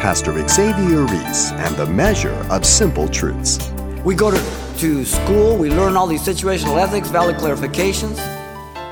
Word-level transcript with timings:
Pastor 0.00 0.32
Xavier 0.48 1.04
Reese 1.04 1.52
and 1.52 1.76
the 1.76 1.84
measure 1.84 2.32
of 2.48 2.64
simple 2.64 3.06
truths. 3.06 3.70
We 4.02 4.14
go 4.14 4.30
to, 4.30 4.74
to 4.78 5.04
school, 5.04 5.58
we 5.58 5.68
learn 5.68 5.94
all 5.94 6.06
these 6.06 6.22
situational 6.22 6.82
ethics, 6.82 7.10
values 7.10 7.38
clarifications. 7.38 8.16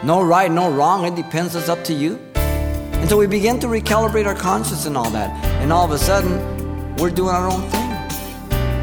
No 0.04 0.22
right, 0.22 0.52
no 0.52 0.70
wrong, 0.70 1.06
it 1.06 1.16
depends, 1.16 1.56
it's 1.56 1.70
up 1.70 1.82
to 1.84 1.94
you. 1.94 2.20
Until 2.34 3.16
we 3.16 3.26
begin 3.26 3.58
to 3.60 3.68
recalibrate 3.68 4.26
our 4.26 4.34
conscience 4.34 4.84
and 4.84 4.98
all 4.98 5.08
that. 5.12 5.30
And 5.62 5.72
all 5.72 5.86
of 5.86 5.92
a 5.92 5.98
sudden, 5.98 6.94
we're 6.96 7.08
doing 7.08 7.34
our 7.34 7.50
own 7.50 7.62
thing. 7.70 7.90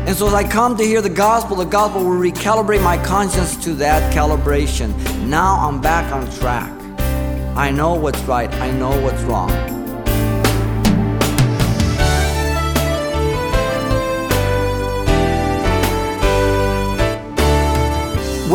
And 0.07 0.15
so 0.15 0.25
as 0.25 0.33
I 0.33 0.49
come 0.49 0.75
to 0.77 0.83
hear 0.83 1.01
the 1.01 1.09
gospel, 1.11 1.55
the 1.55 1.65
gospel 1.65 2.03
will 2.03 2.19
recalibrate 2.19 2.83
my 2.83 2.97
conscience 3.05 3.55
to 3.65 3.75
that 3.75 4.11
calibration. 4.11 4.97
Now 5.27 5.57
I'm 5.57 5.79
back 5.79 6.11
on 6.11 6.27
track. 6.39 6.71
I 7.55 7.69
know 7.69 7.93
what's 7.93 8.21
right, 8.21 8.51
I 8.55 8.71
know 8.71 8.99
what's 8.99 9.21
wrong. 9.21 9.74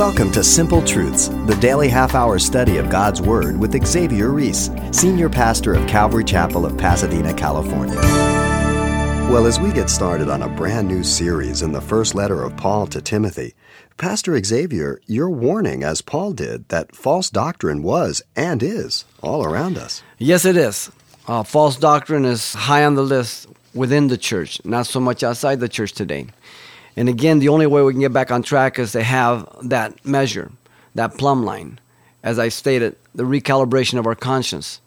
Welcome 0.01 0.33
to 0.33 0.43
Simple 0.43 0.83
Truths, 0.83 1.29
the 1.45 1.59
daily 1.61 1.87
half 1.87 2.15
hour 2.15 2.39
study 2.39 2.79
of 2.79 2.89
God's 2.89 3.21
Word 3.21 3.61
with 3.61 3.87
Xavier 3.87 4.31
Reese, 4.31 4.71
Senior 4.93 5.29
Pastor 5.29 5.75
of 5.75 5.87
Calvary 5.87 6.25
Chapel 6.25 6.65
of 6.65 6.79
Pasadena, 6.79 7.35
California. 7.35 7.97
Well, 9.31 9.47
as 9.47 9.61
we 9.61 9.75
get 9.75 9.91
started 9.91 10.31
on 10.31 10.41
a 10.41 10.49
brand 10.49 10.89
new 10.89 11.05
series 11.05 11.61
in 11.61 11.73
the 11.73 11.83
first 11.83 12.15
letter 12.15 12.43
of 12.43 12.57
Paul 12.57 12.87
to 12.87 13.03
Timothy, 13.03 13.53
Pastor 13.99 14.43
Xavier, 14.43 15.03
you're 15.07 15.29
warning, 15.29 15.83
as 15.83 16.01
Paul 16.01 16.33
did, 16.33 16.67
that 16.71 16.97
false 16.97 17.29
doctrine 17.29 17.83
was 17.83 18.23
and 18.35 18.63
is 18.63 19.05
all 19.23 19.45
around 19.45 19.77
us. 19.77 20.03
Yes, 20.17 20.47
it 20.47 20.57
is. 20.57 20.91
Uh, 21.29 21.43
false 21.43 21.77
doctrine 21.77 22.25
is 22.25 22.55
high 22.55 22.87
on 22.87 22.95
the 22.95 23.03
list 23.03 23.49
within 23.75 24.09
the 24.09 24.17
church, 24.17 24.65
not 24.65 24.87
so 24.87 24.99
much 24.99 25.23
outside 25.23 25.61
the 25.61 25.69
church 25.69 25.93
today. 25.93 26.29
And 27.01 27.09
again, 27.09 27.39
the 27.39 27.49
only 27.49 27.67
way 27.67 27.81
we 27.81 27.95
can 27.95 28.03
get 28.03 28.13
back 28.13 28.31
on 28.31 28.43
track 28.43 28.79
is 28.79 28.93
to 28.93 29.03
have 29.03 29.49
that 29.71 30.05
measure, 30.05 30.53
that 30.95 31.17
plumb 31.17 31.47
line. 31.47 31.81
As 32.23 32.39
I 32.39 32.51
stated, 32.51 32.95
the 33.15 33.23
recalibration 33.23 33.99
of 33.99 34.07
our 34.07 34.15
conscience. 34.15 34.83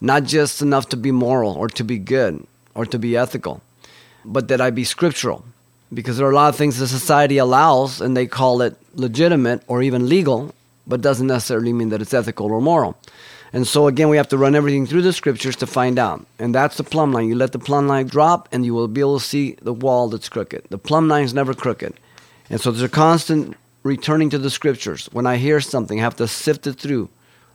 Not 0.00 0.24
just 0.24 0.62
enough 0.62 0.88
to 0.88 0.96
be 0.96 1.10
moral 1.10 1.52
or 1.52 1.68
to 1.68 1.84
be 1.84 1.98
good 1.98 2.46
or 2.74 2.86
to 2.86 2.98
be 2.98 3.18
ethical, 3.18 3.60
but 4.24 4.48
that 4.48 4.62
I 4.62 4.70
be 4.70 4.84
scriptural. 4.84 5.44
Because 5.92 6.16
there 6.16 6.26
are 6.26 6.32
a 6.32 6.34
lot 6.34 6.48
of 6.48 6.56
things 6.56 6.78
that 6.78 6.86
society 6.86 7.36
allows 7.36 8.00
and 8.00 8.16
they 8.16 8.26
call 8.26 8.62
it 8.62 8.74
legitimate 8.94 9.62
or 9.66 9.82
even 9.82 10.08
legal, 10.08 10.54
but 10.86 11.02
doesn't 11.02 11.26
necessarily 11.26 11.74
mean 11.74 11.90
that 11.90 12.00
it's 12.00 12.14
ethical 12.14 12.46
or 12.46 12.62
moral. 12.62 12.96
And 13.52 13.66
so 13.66 13.86
again, 13.86 14.08
we 14.08 14.16
have 14.16 14.28
to 14.28 14.38
run 14.38 14.54
everything 14.54 14.86
through 14.86 15.02
the 15.02 15.12
scriptures 15.12 15.56
to 15.56 15.66
find 15.66 15.98
out. 15.98 16.24
And 16.38 16.54
that's 16.54 16.76
the 16.76 16.84
plumb 16.84 17.12
line. 17.12 17.28
You 17.28 17.34
let 17.34 17.52
the 17.52 17.58
plumb 17.58 17.88
line 17.88 18.06
drop, 18.06 18.48
and 18.52 18.64
you 18.64 18.74
will 18.74 18.88
be 18.88 19.00
able 19.00 19.18
to 19.18 19.24
see 19.24 19.56
the 19.62 19.72
wall 19.72 20.08
that's 20.08 20.28
crooked. 20.28 20.64
The 20.68 20.78
plumb 20.78 21.08
line 21.08 21.24
is 21.24 21.34
never 21.34 21.54
crooked. 21.54 21.94
And 22.50 22.60
so 22.60 22.70
there's 22.70 22.82
a 22.82 22.88
constant 22.88 23.56
returning 23.82 24.30
to 24.30 24.38
the 24.38 24.50
scriptures. 24.50 25.08
When 25.12 25.26
I 25.26 25.36
hear 25.36 25.60
something, 25.60 25.98
I 25.98 26.02
have 26.02 26.16
to 26.16 26.28
sift 26.28 26.66
it 26.66 26.74
through 26.74 27.08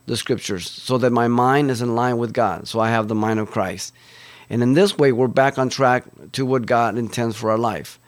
the 0.06 0.18
scriptures 0.18 0.70
so 0.70 0.98
that 0.98 1.12
my 1.12 1.28
mind 1.28 1.72
is 1.72 1.82
in 1.82 1.96
line 1.96 2.18
with 2.18 2.34
God. 2.34 2.68
So 2.68 2.80
I 2.80 2.90
have 2.90 3.08
the 3.08 3.16
mind 3.16 3.40
of 3.40 3.52
Christ. 3.52 3.94
And 4.50 4.62
in 4.62 4.74
this 4.74 4.98
way, 4.98 5.12
we're 5.12 5.28
back 5.28 5.58
on 5.58 5.70
track 5.70 6.06
to 6.34 6.46
what 6.46 6.66
God 6.66 6.98
intends 6.98 7.36
for 7.36 7.52
our 7.52 7.58
life 7.58 8.00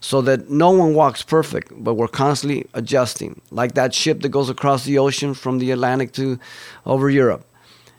so 0.00 0.20
that 0.22 0.50
no 0.50 0.70
one 0.70 0.94
walks 0.94 1.22
perfect, 1.22 1.72
but 1.76 1.94
we're 1.94 2.08
constantly 2.08 2.66
adjusting. 2.74 3.40
Like 3.50 3.74
that 3.74 3.94
ship 3.94 4.20
that 4.20 4.28
goes 4.28 4.48
across 4.48 4.84
the 4.84 4.98
ocean 4.98 5.34
from 5.34 5.58
the 5.58 5.70
Atlantic 5.70 6.12
to 6.12 6.38
over 6.86 7.10
Europe. 7.10 7.44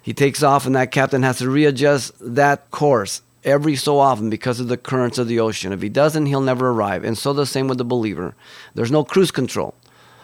He 0.02 0.14
takes 0.14 0.42
off, 0.42 0.66
and 0.66 0.76
that 0.76 0.92
captain 0.92 1.24
has 1.24 1.40
to 1.40 1.50
readjust 1.50 2.14
that 2.20 2.72
course 2.72 3.22
every 3.44 3.76
so 3.76 4.00
often 4.00 4.30
because 4.30 4.60
of 4.60 4.68
the 4.68 4.78
currents 4.78 5.18
of 5.18 5.28
the 5.28 5.40
ocean. 5.40 5.72
If 5.72 5.82
he 5.82 5.90
doesn't, 5.90 6.26
he'll 6.26 6.42
never 6.42 6.70
arrive. 6.70 7.04
And 7.04 7.18
so 7.18 7.34
the 7.34 7.46
same 7.46 7.68
with 7.68 7.78
the 7.78 7.86
believer. 7.86 8.36
There's 8.76 8.92
no 8.92 9.04
cruise 9.04 9.32
control. 9.32 9.76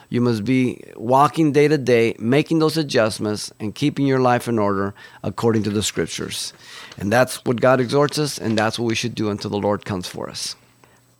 You 0.09 0.21
must 0.21 0.45
be 0.45 0.81
walking 0.95 1.51
day 1.51 1.67
to 1.67 1.77
day, 1.77 2.15
making 2.19 2.59
those 2.59 2.77
adjustments, 2.77 3.51
and 3.59 3.73
keeping 3.73 4.05
your 4.05 4.19
life 4.19 4.47
in 4.47 4.59
order 4.59 4.93
according 5.23 5.63
to 5.63 5.69
the 5.69 5.83
scriptures. 5.83 6.53
And 6.97 7.11
that's 7.11 7.43
what 7.43 7.59
God 7.59 7.79
exhorts 7.81 8.17
us, 8.19 8.37
and 8.37 8.57
that's 8.57 8.77
what 8.77 8.85
we 8.85 8.95
should 8.95 9.15
do 9.15 9.29
until 9.29 9.49
the 9.49 9.57
Lord 9.57 9.83
comes 9.83 10.07
for 10.07 10.29
us 10.29 10.55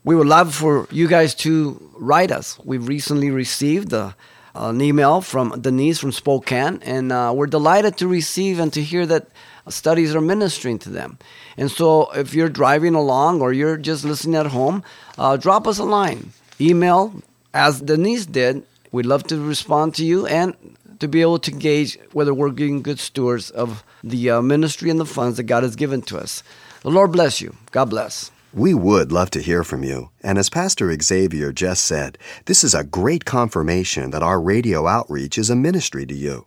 we 0.05 0.15
would 0.15 0.27
love 0.27 0.53
for 0.53 0.87
you 0.91 1.07
guys 1.07 1.33
to 1.33 1.81
write 1.97 2.31
us. 2.31 2.59
We've 2.63 2.87
recently 2.87 3.31
received 3.31 3.91
a, 3.91 4.15
an 4.53 4.79
email 4.79 5.19
from 5.19 5.59
Denise 5.59 5.99
from 5.99 6.11
Spokane, 6.11 6.79
and 6.83 7.11
uh, 7.11 7.33
we're 7.35 7.47
delighted 7.47 7.97
to 7.97 8.07
receive 8.07 8.59
and 8.59 8.71
to 8.73 8.83
hear 8.83 9.07
that 9.07 9.27
studies 9.67 10.13
are 10.13 10.21
ministering 10.21 10.77
to 10.79 10.89
them. 10.89 11.17
And 11.57 11.71
so, 11.71 12.11
if 12.11 12.35
you're 12.35 12.49
driving 12.49 12.93
along 12.93 13.41
or 13.41 13.51
you're 13.51 13.77
just 13.77 14.05
listening 14.05 14.35
at 14.35 14.45
home, 14.45 14.83
uh, 15.17 15.37
drop 15.37 15.65
us 15.65 15.79
a 15.79 15.83
line, 15.83 16.33
email, 16.61 17.11
as 17.51 17.81
Denise 17.81 18.27
did. 18.27 18.63
We'd 18.91 19.07
love 19.07 19.23
to 19.23 19.41
respond 19.43 19.95
to 19.95 20.05
you 20.05 20.27
and 20.27 20.55
to 20.99 21.07
be 21.07 21.21
able 21.21 21.39
to 21.39 21.51
gauge 21.51 21.97
whether 22.13 22.33
we're 22.33 22.51
being 22.51 22.83
good 22.83 22.99
stewards 22.99 23.49
of 23.49 23.83
the 24.03 24.29
uh, 24.29 24.41
ministry 24.41 24.91
and 24.91 24.99
the 24.99 25.05
funds 25.05 25.37
that 25.37 25.43
God 25.43 25.63
has 25.63 25.75
given 25.75 26.03
to 26.03 26.17
us. 26.19 26.43
The 26.83 26.91
Lord 26.91 27.11
bless 27.11 27.41
you. 27.41 27.55
God 27.71 27.89
bless. 27.89 28.31
We 28.55 28.73
would 28.73 29.11
love 29.11 29.31
to 29.31 29.41
hear 29.41 29.65
from 29.65 29.83
you. 29.83 30.11
And 30.23 30.37
as 30.37 30.49
Pastor 30.49 30.95
Xavier 30.97 31.51
just 31.51 31.83
said, 31.83 32.17
this 32.45 32.63
is 32.63 32.73
a 32.73 32.85
great 32.85 33.25
confirmation 33.25 34.11
that 34.11 34.23
our 34.23 34.39
radio 34.39 34.87
outreach 34.87 35.37
is 35.37 35.49
a 35.49 35.57
ministry 35.57 36.05
to 36.05 36.13
you. 36.13 36.45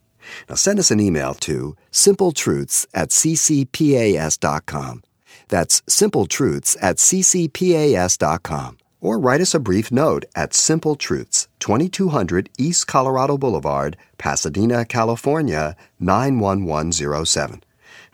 Now 0.48 0.54
send 0.54 0.78
us 0.78 0.90
an 0.90 1.00
email 1.00 1.34
to 1.34 1.76
simpletruths 1.92 2.86
at 2.94 3.10
ccpas.com. 3.10 5.02
That's 5.48 5.82
simpletruths 5.82 6.78
at 6.80 6.96
ccpas.com. 6.96 8.78
Or 9.02 9.18
write 9.18 9.42
us 9.42 9.54
a 9.54 9.60
brief 9.60 9.92
note 9.92 10.24
at 10.34 10.54
Simple 10.54 10.96
Truths, 10.96 11.46
2200 11.60 12.48
East 12.56 12.86
Colorado 12.86 13.36
Boulevard, 13.36 13.98
Pasadena, 14.16 14.86
California, 14.86 15.76
91107. 16.00 17.62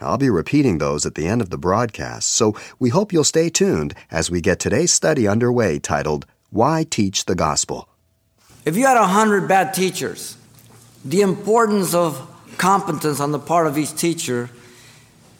I'll 0.01 0.19
be 0.19 0.31
repeating 0.31 0.79
those 0.79 1.07
at 1.07 1.15
the 1.15 1.27
end 1.27 1.41
of 1.41 1.51
the 1.51 1.59
broadcast, 1.59 2.29
so 2.29 2.57
we 2.79 2.91
hope 2.91 3.13
you'll 3.13 3.25
stay 3.25 3.49
tuned 3.49 3.95
as 4.11 4.31
we 4.31 4.41
get 4.41 4.59
today's 4.61 4.93
study 4.93 5.27
underway 5.29 5.79
titled, 5.79 6.27
Why 6.51 6.85
Teach 6.89 7.27
the 7.27 7.35
Gospel? 7.35 7.89
If 8.65 8.77
you 8.77 8.87
had 8.87 8.97
a 8.97 9.07
hundred 9.07 9.47
bad 9.47 9.75
teachers, 9.75 10.37
the 11.05 11.21
importance 11.21 11.95
of 11.95 12.31
competence 12.57 13.21
on 13.21 13.33
the 13.33 13.39
part 13.39 13.67
of 13.67 13.77
each 13.77 13.95
teacher 13.95 14.51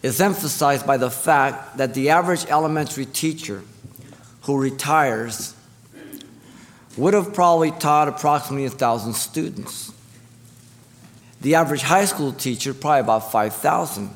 is 0.03 0.21
emphasized 0.21 0.87
by 0.87 0.99
the 0.99 1.11
fact 1.11 1.79
that 1.79 1.95
the 1.95 2.11
average 2.11 2.45
elementary 2.47 3.07
teacher 3.07 3.63
who 4.43 4.59
retires 4.59 5.55
would 6.97 7.15
have 7.15 7.33
probably 7.33 7.71
taught 7.71 8.09
approximately 8.09 8.67
a 8.67 8.71
thousand 8.71 9.15
students. 9.15 9.93
The 11.41 11.55
average 11.57 11.83
high 11.83 12.05
school 12.05 12.33
teacher, 12.33 12.75
probably 12.75 13.01
about 13.01 13.33
5,000 13.33 14.11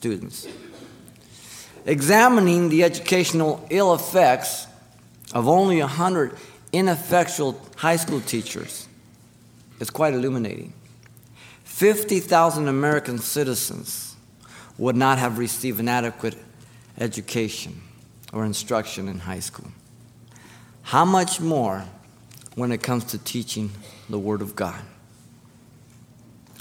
students. 0.00 0.48
Examining 1.84 2.70
the 2.70 2.82
educational 2.82 3.66
ill 3.68 3.92
effects 3.92 4.66
of 5.34 5.46
only 5.46 5.78
100 5.80 6.38
ineffectual 6.72 7.60
high 7.76 7.96
school 7.96 8.22
teachers 8.22 8.88
is 9.78 9.90
quite 9.90 10.14
illuminating. 10.14 10.72
50,000 11.64 12.66
American 12.66 13.18
citizens 13.18 14.16
would 14.78 14.96
not 14.96 15.18
have 15.18 15.36
received 15.36 15.80
an 15.80 15.88
adequate 15.88 16.36
education 16.98 17.82
or 18.32 18.46
instruction 18.46 19.06
in 19.06 19.18
high 19.18 19.40
school. 19.40 19.70
How 20.80 21.04
much 21.04 21.42
more 21.42 21.84
when 22.54 22.72
it 22.72 22.82
comes 22.82 23.04
to 23.04 23.18
teaching 23.18 23.70
the 24.08 24.18
Word 24.18 24.40
of 24.40 24.56
God? 24.56 24.80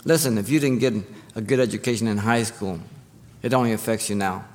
Listen, 0.03 0.37
if 0.37 0.49
you 0.49 0.59
didn't 0.59 0.79
get 0.79 0.93
a 1.35 1.41
good 1.41 1.61
education 1.61 2.05
in 2.07 2.17
high 2.17 2.43
school, 2.43 2.81
it 3.41 3.53
only 3.53 3.73
affects 3.73 4.09
you 4.09 4.15
now. 4.15 4.45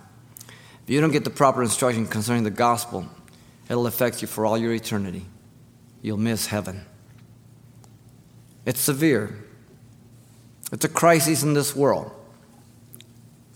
If 0.85 0.91
you 0.91 1.01
don't 1.01 1.13
get 1.13 1.25
the 1.25 1.31
proper 1.31 1.63
instruction 1.63 2.07
concerning 2.07 2.45
the 2.45 2.51
gospel, 2.51 3.07
it'll 3.69 3.87
affect 3.87 4.21
you 4.21 4.29
for 4.29 4.45
all 4.45 4.59
your 4.59 4.73
eternity. 4.73 5.25
You'll 6.03 6.19
miss 6.19 6.47
heaven. 6.47 6.85
It's 8.67 8.81
severe. 8.81 9.45
It's 10.73 10.85
a 10.85 10.89
crisis 10.89 11.43
in 11.43 11.55
this 11.55 11.75
world 11.75 12.13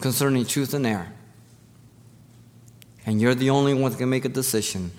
concerning 0.01 0.47
truth 0.47 0.73
and 0.73 0.87
error. 0.87 1.13
And 3.05 3.21
you're 3.21 3.35
the 3.35 3.51
only 3.51 3.75
one 3.75 3.91
that 3.91 3.99
can 3.99 4.11
make 4.11 4.25
a 4.25 4.31
decision 4.31 4.93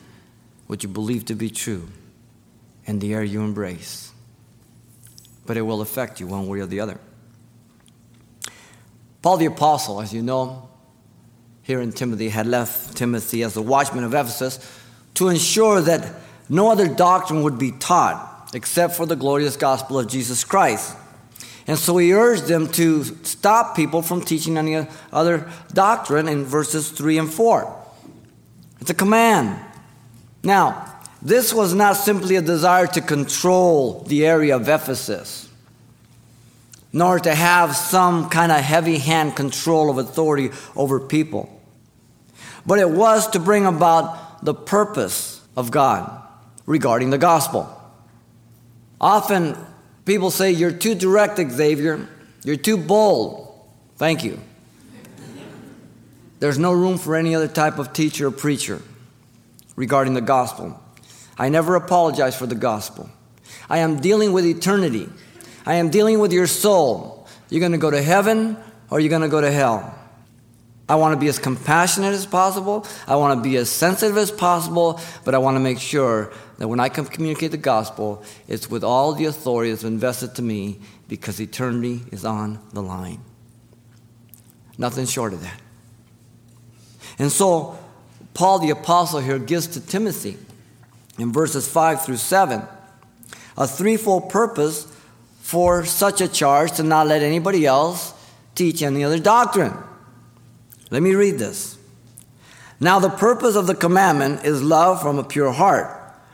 what 0.67 0.83
you 0.83 0.89
believe 0.89 1.25
to 1.25 1.35
be 1.35 1.49
true 1.49 1.87
and 2.85 3.01
the 3.01 3.13
error 3.13 3.23
you 3.23 3.41
embrace. 3.41 4.11
But 5.45 5.57
it 5.57 5.61
will 5.61 5.81
affect 5.81 6.19
you 6.19 6.27
one 6.27 6.47
way 6.47 6.59
or 6.59 6.67
the 6.67 6.79
other. 6.79 6.99
Paul 9.21 9.37
the 9.37 9.45
Apostle, 9.45 10.01
as 10.01 10.13
you 10.13 10.21
know, 10.21 10.69
here 11.61 11.81
in 11.81 11.91
Timothy, 11.91 12.29
had 12.29 12.47
left 12.47 12.95
Timothy 12.95 13.43
as 13.43 13.53
the 13.53 13.61
watchman 13.61 14.03
of 14.03 14.13
Ephesus 14.13 14.59
to 15.15 15.27
ensure 15.27 15.81
that 15.81 16.13
no 16.47 16.71
other 16.71 16.87
doctrine 16.87 17.43
would 17.43 17.59
be 17.59 17.71
taught 17.71 18.49
except 18.53 18.95
for 18.95 19.05
the 19.05 19.15
glorious 19.15 19.55
gospel 19.55 19.99
of 19.99 20.07
Jesus 20.07 20.43
Christ. 20.43 20.95
And 21.67 21.77
so 21.77 21.97
he 21.97 22.13
urged 22.13 22.45
them 22.45 22.67
to 22.69 23.03
stop 23.23 23.75
people 23.75 24.01
from 24.01 24.21
teaching 24.21 24.57
any 24.57 24.87
other 25.11 25.47
doctrine 25.73 26.27
in 26.27 26.45
verses 26.45 26.89
3 26.89 27.19
and 27.19 27.31
4. 27.31 27.85
It's 28.81 28.89
a 28.89 28.95
command. 28.95 29.59
Now, 30.41 30.95
this 31.21 31.53
was 31.53 31.73
not 31.73 31.97
simply 31.97 32.37
a 32.37 32.41
desire 32.41 32.87
to 32.87 33.01
control 33.01 34.03
the 34.07 34.25
area 34.25 34.55
of 34.55 34.69
Ephesus, 34.69 35.48
nor 36.91 37.19
to 37.19 37.33
have 37.33 37.75
some 37.75 38.29
kind 38.29 38.51
of 38.51 38.59
heavy 38.59 38.97
hand 38.97 39.35
control 39.35 39.89
of 39.89 39.97
authority 39.97 40.49
over 40.75 40.99
people, 40.99 41.61
but 42.65 42.79
it 42.79 42.89
was 42.89 43.27
to 43.29 43.39
bring 43.39 43.65
about 43.65 44.43
the 44.43 44.53
purpose 44.53 45.41
of 45.55 45.71
God 45.71 46.21
regarding 46.65 47.09
the 47.09 47.17
gospel. 47.17 47.75
Often 49.01 49.57
people 50.05 50.31
say, 50.31 50.51
You're 50.51 50.71
too 50.71 50.95
direct, 50.95 51.39
Xavier. 51.39 52.07
You're 52.43 52.55
too 52.55 52.77
bold. 52.77 53.47
Thank 53.97 54.23
you. 54.23 54.39
There's 56.39 56.57
no 56.57 56.71
room 56.71 56.97
for 56.97 57.15
any 57.15 57.35
other 57.35 57.49
type 57.49 57.79
of 57.79 57.91
teacher 57.91 58.27
or 58.27 58.31
preacher 58.31 58.81
regarding 59.75 60.13
the 60.13 60.21
gospel. 60.21 60.81
I 61.37 61.49
never 61.49 61.75
apologize 61.75 62.35
for 62.35 62.45
the 62.45 62.55
gospel. 62.55 63.09
I 63.69 63.79
am 63.79 63.99
dealing 63.99 64.31
with 64.31 64.45
eternity. 64.45 65.09
I 65.69 65.75
am 65.75 65.91
dealing 65.91 66.17
with 66.17 66.33
your 66.33 66.47
soul. 66.47 67.27
You're 67.51 67.59
going 67.59 67.73
to 67.73 67.77
go 67.77 67.91
to 67.91 68.01
heaven 68.01 68.57
or 68.89 68.99
you're 68.99 69.11
going 69.11 69.21
to 69.21 69.27
go 69.27 69.39
to 69.39 69.51
hell. 69.51 69.93
I 70.89 70.95
want 70.95 71.13
to 71.13 71.19
be 71.19 71.27
as 71.27 71.37
compassionate 71.37 72.15
as 72.15 72.25
possible. 72.25 72.87
I 73.07 73.17
want 73.17 73.37
to 73.37 73.47
be 73.47 73.55
as 73.55 73.69
sensitive 73.69 74.17
as 74.17 74.31
possible, 74.31 74.99
but 75.25 75.35
I 75.35 75.37
want 75.37 75.57
to 75.57 75.59
make 75.59 75.77
sure 75.77 76.33
that 76.57 76.67
when 76.67 76.79
I 76.79 76.89
communicate 76.89 77.51
the 77.51 77.57
gospel, 77.57 78.23
it's 78.47 78.67
with 78.67 78.83
all 78.83 79.13
the 79.13 79.25
authority 79.25 79.69
that's 79.69 79.83
invested 79.83 80.33
to 80.37 80.41
me 80.41 80.79
because 81.07 81.39
eternity 81.39 82.01
is 82.11 82.25
on 82.25 82.57
the 82.73 82.81
line. 82.81 83.21
Nothing 84.79 85.05
short 85.05 85.33
of 85.33 85.43
that. 85.43 85.61
And 87.19 87.31
so, 87.31 87.77
Paul 88.33 88.57
the 88.57 88.71
Apostle 88.71 89.19
here 89.19 89.37
gives 89.37 89.67
to 89.67 89.81
Timothy 89.85 90.35
in 91.19 91.31
verses 91.31 91.67
5 91.67 92.05
through 92.05 92.17
7 92.17 92.63
a 93.55 93.67
threefold 93.67 94.29
purpose 94.31 94.88
for 95.49 95.83
such 95.83 96.21
a 96.21 96.27
charge 96.27 96.73
to 96.73 96.83
not 96.83 97.07
let 97.07 97.23
anybody 97.23 97.65
else 97.65 98.13
teach 98.53 98.83
any 98.83 99.03
other 99.03 99.17
doctrine. 99.17 99.73
Let 100.91 101.01
me 101.01 101.15
read 101.15 101.39
this. 101.39 101.75
Now, 102.79 102.99
the 102.99 103.09
purpose 103.09 103.55
of 103.55 103.65
the 103.65 103.73
commandment 103.73 104.45
is 104.45 104.61
love 104.61 105.01
from 105.01 105.17
a 105.17 105.23
pure 105.23 105.51
heart, 105.51 105.89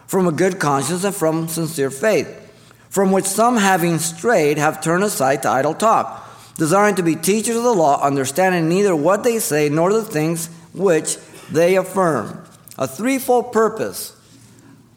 from 0.06 0.28
a 0.28 0.34
good 0.34 0.60
conscience, 0.60 1.06
and 1.06 1.16
from 1.16 1.48
sincere 1.48 1.92
faith, 1.92 2.28
from 2.90 3.14
which 3.14 3.24
some, 3.24 3.56
having 3.56 4.00
strayed, 4.00 4.58
have 4.58 4.84
turned 4.84 5.06
aside 5.06 5.44
to 5.44 5.50
idle 5.50 5.76
talk, 5.76 6.30
desiring 6.58 6.96
to 6.96 7.02
be 7.02 7.16
teachers 7.16 7.56
of 7.56 7.64
the 7.64 7.74
law, 7.74 8.04
understanding 8.04 8.68
neither 8.68 8.94
what 8.94 9.24
they 9.24 9.40
say 9.40 9.70
nor 9.70 9.94
the 9.94 10.04
things 10.04 10.48
which 10.74 11.16
they 11.50 11.78
affirm. 11.78 12.46
A 12.78 12.86
threefold 12.86 13.54
purpose 13.54 14.12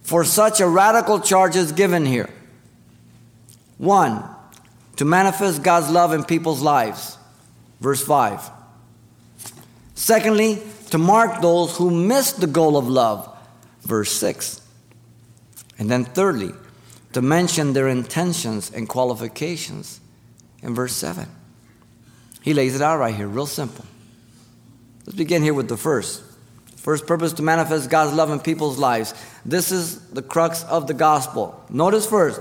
for 0.02 0.24
such 0.24 0.58
a 0.58 0.66
radical 0.66 1.20
charge 1.20 1.54
is 1.54 1.70
given 1.70 2.04
here. 2.04 2.28
One, 3.78 4.24
to 4.96 5.04
manifest 5.04 5.62
God's 5.62 5.90
love 5.90 6.12
in 6.12 6.24
people's 6.24 6.60
lives. 6.60 7.16
Verse 7.80 8.04
5. 8.04 8.50
Secondly, 9.94 10.62
to 10.90 10.98
mark 10.98 11.40
those 11.40 11.76
who 11.76 11.90
miss 11.90 12.32
the 12.32 12.46
goal 12.46 12.76
of 12.76 12.88
love. 12.88 13.36
Verse 13.82 14.12
6. 14.12 14.60
And 15.78 15.90
then 15.90 16.04
thirdly, 16.04 16.52
to 17.12 17.22
mention 17.22 17.72
their 17.72 17.88
intentions 17.88 18.70
and 18.70 18.88
qualifications 18.88 20.00
in 20.62 20.74
verse 20.74 20.92
7. 20.94 21.28
He 22.42 22.54
lays 22.54 22.74
it 22.74 22.82
out 22.82 22.98
right 22.98 23.14
here, 23.14 23.28
real 23.28 23.46
simple. 23.46 23.84
Let's 25.06 25.16
begin 25.16 25.42
here 25.42 25.54
with 25.54 25.68
the 25.68 25.76
first. 25.76 26.22
First 26.76 27.06
purpose 27.06 27.32
to 27.34 27.42
manifest 27.42 27.90
God's 27.90 28.14
love 28.14 28.30
in 28.30 28.40
people's 28.40 28.78
lives. 28.78 29.14
This 29.44 29.72
is 29.72 30.00
the 30.10 30.22
crux 30.22 30.64
of 30.64 30.86
the 30.86 30.94
gospel. 30.94 31.64
Notice 31.68 32.06
first, 32.06 32.40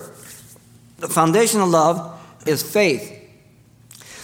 the 0.97 1.07
foundation 1.07 1.61
of 1.61 1.69
love 1.69 2.19
is 2.45 2.63
faith. 2.63 3.13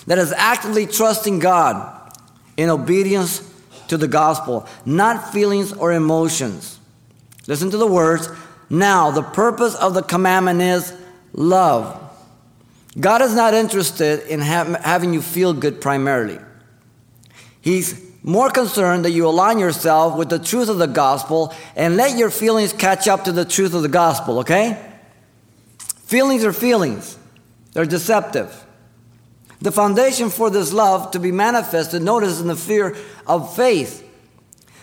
That 0.07 0.17
is 0.17 0.33
actively 0.33 0.85
trusting 0.85 1.39
God 1.39 2.17
in 2.57 2.69
obedience 2.69 3.49
to 3.87 3.97
the 3.97 4.07
gospel, 4.07 4.67
not 4.85 5.31
feelings 5.31 5.71
or 5.73 5.93
emotions. 5.93 6.79
Listen 7.47 7.69
to 7.71 7.77
the 7.77 7.87
words. 7.87 8.29
Now, 8.69 9.11
the 9.11 9.21
purpose 9.21 9.75
of 9.75 9.93
the 9.93 10.01
commandment 10.01 10.61
is 10.61 10.93
love. 11.33 11.99
God 12.99 13.21
is 13.21 13.33
not 13.33 13.53
interested 13.53 14.21
in 14.27 14.39
ha- 14.39 14.77
having 14.81 15.13
you 15.13 15.21
feel 15.21 15.53
good 15.53 15.81
primarily. 15.81 16.39
He's 17.61 18.01
more 18.23 18.49
concerned 18.49 19.05
that 19.05 19.11
you 19.11 19.27
align 19.27 19.59
yourself 19.59 20.17
with 20.17 20.29
the 20.29 20.39
truth 20.39 20.69
of 20.69 20.77
the 20.77 20.87
gospel 20.87 21.53
and 21.75 21.97
let 21.97 22.17
your 22.17 22.29
feelings 22.29 22.71
catch 22.71 23.07
up 23.07 23.25
to 23.25 23.31
the 23.31 23.45
truth 23.45 23.73
of 23.73 23.81
the 23.81 23.89
gospel, 23.89 24.39
okay? 24.39 24.92
Feelings 26.05 26.43
are 26.43 26.53
feelings, 26.53 27.17
they're 27.73 27.85
deceptive. 27.85 28.65
The 29.61 29.71
foundation 29.71 30.29
for 30.29 30.49
this 30.49 30.73
love 30.73 31.11
to 31.11 31.19
be 31.19 31.31
manifested, 31.31 32.01
notice, 32.01 32.41
in 32.41 32.47
the 32.47 32.55
fear 32.55 32.97
of 33.25 33.55
faith 33.55 34.01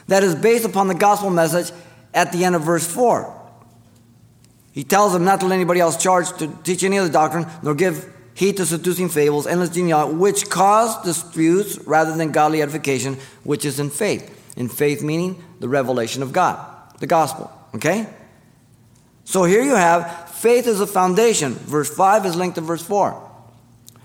that 0.09 0.25
is 0.25 0.35
based 0.35 0.65
upon 0.65 0.89
the 0.89 0.95
gospel 0.95 1.31
message 1.31 1.71
at 2.15 2.33
the 2.33 2.45
end 2.45 2.57
of 2.57 2.63
verse 2.63 2.87
4. 2.87 3.37
He 4.73 4.85
tells 4.85 5.13
them 5.13 5.25
not 5.25 5.41
to 5.41 5.47
let 5.47 5.57
anybody 5.57 5.81
else 5.81 5.97
charge 5.97 6.33
to 6.39 6.49
teach 6.63 6.83
any 6.83 6.99
other 6.99 7.13
doctrine, 7.13 7.47
nor 7.63 7.75
give 7.75 8.11
heed 8.35 8.57
to 8.57 8.65
seducing 8.65 9.09
fables, 9.09 9.47
endless 9.47 9.71
genealogy, 9.71 10.17
which 10.17 10.49
cause 10.49 11.03
disputes 11.03 11.79
rather 11.81 12.17
than 12.17 12.33
godly 12.33 12.63
edification, 12.63 13.19
which 13.45 13.65
is 13.65 13.79
in 13.79 13.91
faith. 13.91 14.37
In 14.57 14.69
faith, 14.69 15.03
meaning 15.03 15.45
the 15.61 15.69
revelation 15.69 16.23
of 16.23 16.33
God, 16.33 16.59
the 17.01 17.07
gospel. 17.07 17.53
Okay? 17.75 18.09
So 19.25 19.45
here 19.45 19.63
you 19.63 19.75
have 19.75 20.30
faith 20.41 20.67
is 20.67 20.81
a 20.81 20.87
foundation. 20.87 21.55
Verse 21.55 21.95
5 21.95 22.25
is 22.27 22.35
linked 22.35 22.55
to 22.55 22.63
verse 22.63 22.83
4. 22.83 23.29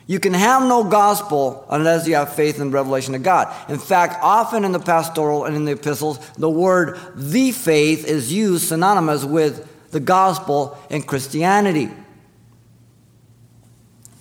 You 0.07 0.19
can 0.19 0.33
have 0.33 0.61
no 0.63 0.83
gospel 0.83 1.65
unless 1.69 2.07
you 2.07 2.15
have 2.15 2.35
faith 2.35 2.59
in 2.59 2.71
revelation 2.71 3.15
of 3.15 3.23
God. 3.23 3.53
In 3.69 3.79
fact, 3.79 4.19
often 4.21 4.63
in 4.63 4.71
the 4.71 4.79
pastoral 4.79 5.45
and 5.45 5.55
in 5.55 5.65
the 5.65 5.71
epistles, 5.71 6.19
the 6.31 6.49
word 6.49 6.99
the 7.15 7.51
faith 7.51 8.05
is 8.05 8.31
used 8.31 8.67
synonymous 8.67 9.23
with 9.23 9.67
the 9.91 9.99
gospel 9.99 10.77
and 10.91 11.07
Christianity. 11.07 11.89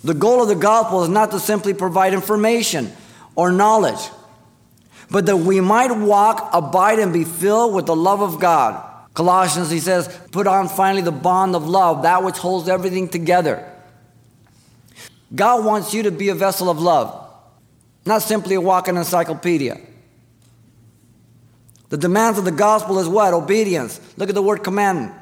The 0.05 0.15
goal 0.15 0.43
of 0.43 0.49
the 0.49 0.55
gospel 0.55 1.03
is 1.03 1.09
not 1.09 1.33
to 1.33 1.41
simply 1.41 1.75
provide 1.75 2.15
information 2.15 2.93
or 3.35 3.51
knowledge, 3.51 4.09
but 5.11 5.27
that 5.27 5.39
we 5.39 5.61
might 5.61 5.93
walk, 5.93 6.51
abide, 6.53 6.99
and 6.99 7.13
be 7.13 7.25
filled 7.25 7.75
with 7.75 7.87
the 7.87 7.97
love 7.97 8.23
of 8.23 8.39
God. 8.39 8.94
Colossians, 9.15 9.71
he 9.71 9.79
says, 9.79 10.09
put 10.33 10.47
on 10.47 10.69
finally 10.69 11.03
the 11.03 11.13
bond 11.13 11.55
of 11.55 11.69
love, 11.69 12.03
that 12.03 12.25
which 12.25 12.37
holds 12.37 12.69
everything 12.69 13.09
together. 13.09 13.71
God 15.35 15.65
wants 15.65 15.95
you 15.95 16.03
to 16.05 16.11
be 16.11 16.29
a 16.29 16.35
vessel 16.35 16.69
of 16.69 16.81
love, 16.81 17.33
not 18.05 18.23
simply 18.23 18.57
a 18.57 18.61
walking 18.61 18.97
encyclopedia. 18.97 19.81
The 21.91 21.97
demands 21.97 22.39
of 22.39 22.45
the 22.45 22.51
gospel 22.51 22.99
is 22.99 23.07
what? 23.07 23.35
Obedience. 23.35 24.01
Look 24.17 24.29
at 24.29 24.35
the 24.35 24.43
word 24.43 24.65
commandment. 24.65 25.13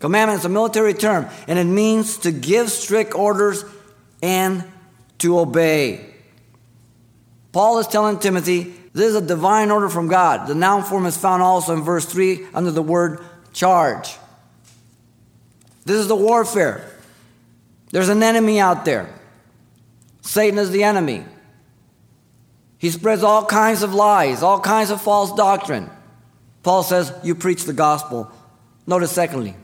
Commandment 0.00 0.38
is 0.38 0.44
a 0.46 0.48
military 0.48 0.94
term, 0.94 1.26
and 1.46 1.58
it 1.58 1.64
means 1.64 2.18
to 2.18 2.32
give 2.32 2.70
strict 2.70 3.14
orders 3.14 3.64
and 4.22 4.64
to 5.18 5.38
obey. 5.38 6.14
Paul 7.52 7.78
is 7.80 7.86
telling 7.86 8.18
Timothy 8.18 8.77
this 8.92 9.10
is 9.10 9.16
a 9.16 9.20
divine 9.20 9.70
order 9.70 9.88
from 9.88 10.08
God. 10.08 10.48
The 10.48 10.54
noun 10.54 10.82
form 10.82 11.06
is 11.06 11.16
found 11.16 11.42
also 11.42 11.74
in 11.74 11.82
verse 11.82 12.06
3 12.06 12.46
under 12.54 12.70
the 12.70 12.82
word 12.82 13.20
charge. 13.52 14.16
This 15.84 15.96
is 15.96 16.08
the 16.08 16.16
warfare. 16.16 16.88
There's 17.90 18.08
an 18.08 18.22
enemy 18.22 18.60
out 18.60 18.84
there. 18.84 19.14
Satan 20.22 20.58
is 20.58 20.70
the 20.70 20.84
enemy. 20.84 21.24
He 22.78 22.90
spreads 22.90 23.22
all 23.22 23.44
kinds 23.44 23.82
of 23.82 23.94
lies, 23.94 24.42
all 24.42 24.60
kinds 24.60 24.90
of 24.90 25.00
false 25.00 25.32
doctrine. 25.32 25.90
Paul 26.62 26.82
says, 26.82 27.12
You 27.22 27.34
preach 27.34 27.64
the 27.64 27.72
gospel. 27.72 28.30
Notice, 28.86 29.12
secondly, 29.12 29.54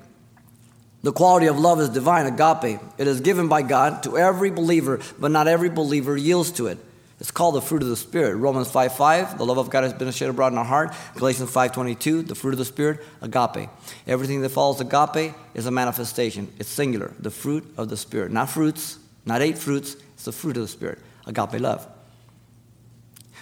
the 1.02 1.12
quality 1.12 1.46
of 1.46 1.58
love 1.58 1.80
is 1.80 1.90
divine, 1.90 2.26
agape. 2.26 2.80
It 2.98 3.06
is 3.06 3.20
given 3.20 3.48
by 3.48 3.62
God 3.62 4.02
to 4.04 4.16
every 4.16 4.50
believer, 4.50 5.00
but 5.18 5.30
not 5.30 5.46
every 5.46 5.68
believer 5.68 6.16
yields 6.16 6.50
to 6.52 6.66
it. 6.66 6.78
It's 7.24 7.30
called 7.30 7.54
the 7.54 7.62
fruit 7.62 7.80
of 7.80 7.88
the 7.88 7.96
Spirit. 7.96 8.36
Romans 8.36 8.70
5 8.70 8.96
5, 8.96 9.38
the 9.38 9.46
love 9.46 9.56
of 9.56 9.70
God 9.70 9.82
has 9.82 9.94
been 9.94 10.10
shed 10.10 10.28
abroad 10.28 10.52
in 10.52 10.58
our 10.58 10.64
heart. 10.64 10.94
Galatians 11.14 11.50
5 11.50 11.72
22, 11.72 12.20
the 12.20 12.34
fruit 12.34 12.52
of 12.52 12.58
the 12.58 12.66
Spirit, 12.66 13.00
agape. 13.22 13.70
Everything 14.06 14.42
that 14.42 14.50
follows 14.50 14.82
agape 14.82 15.34
is 15.54 15.64
a 15.64 15.70
manifestation. 15.70 16.52
It's 16.58 16.68
singular, 16.68 17.14
the 17.18 17.30
fruit 17.30 17.64
of 17.78 17.88
the 17.88 17.96
Spirit. 17.96 18.30
Not 18.30 18.50
fruits, 18.50 18.98
not 19.24 19.40
eight 19.40 19.56
fruits, 19.56 19.96
it's 20.12 20.26
the 20.26 20.32
fruit 20.32 20.58
of 20.58 20.64
the 20.64 20.68
Spirit, 20.68 20.98
agape 21.26 21.58
love. 21.62 21.88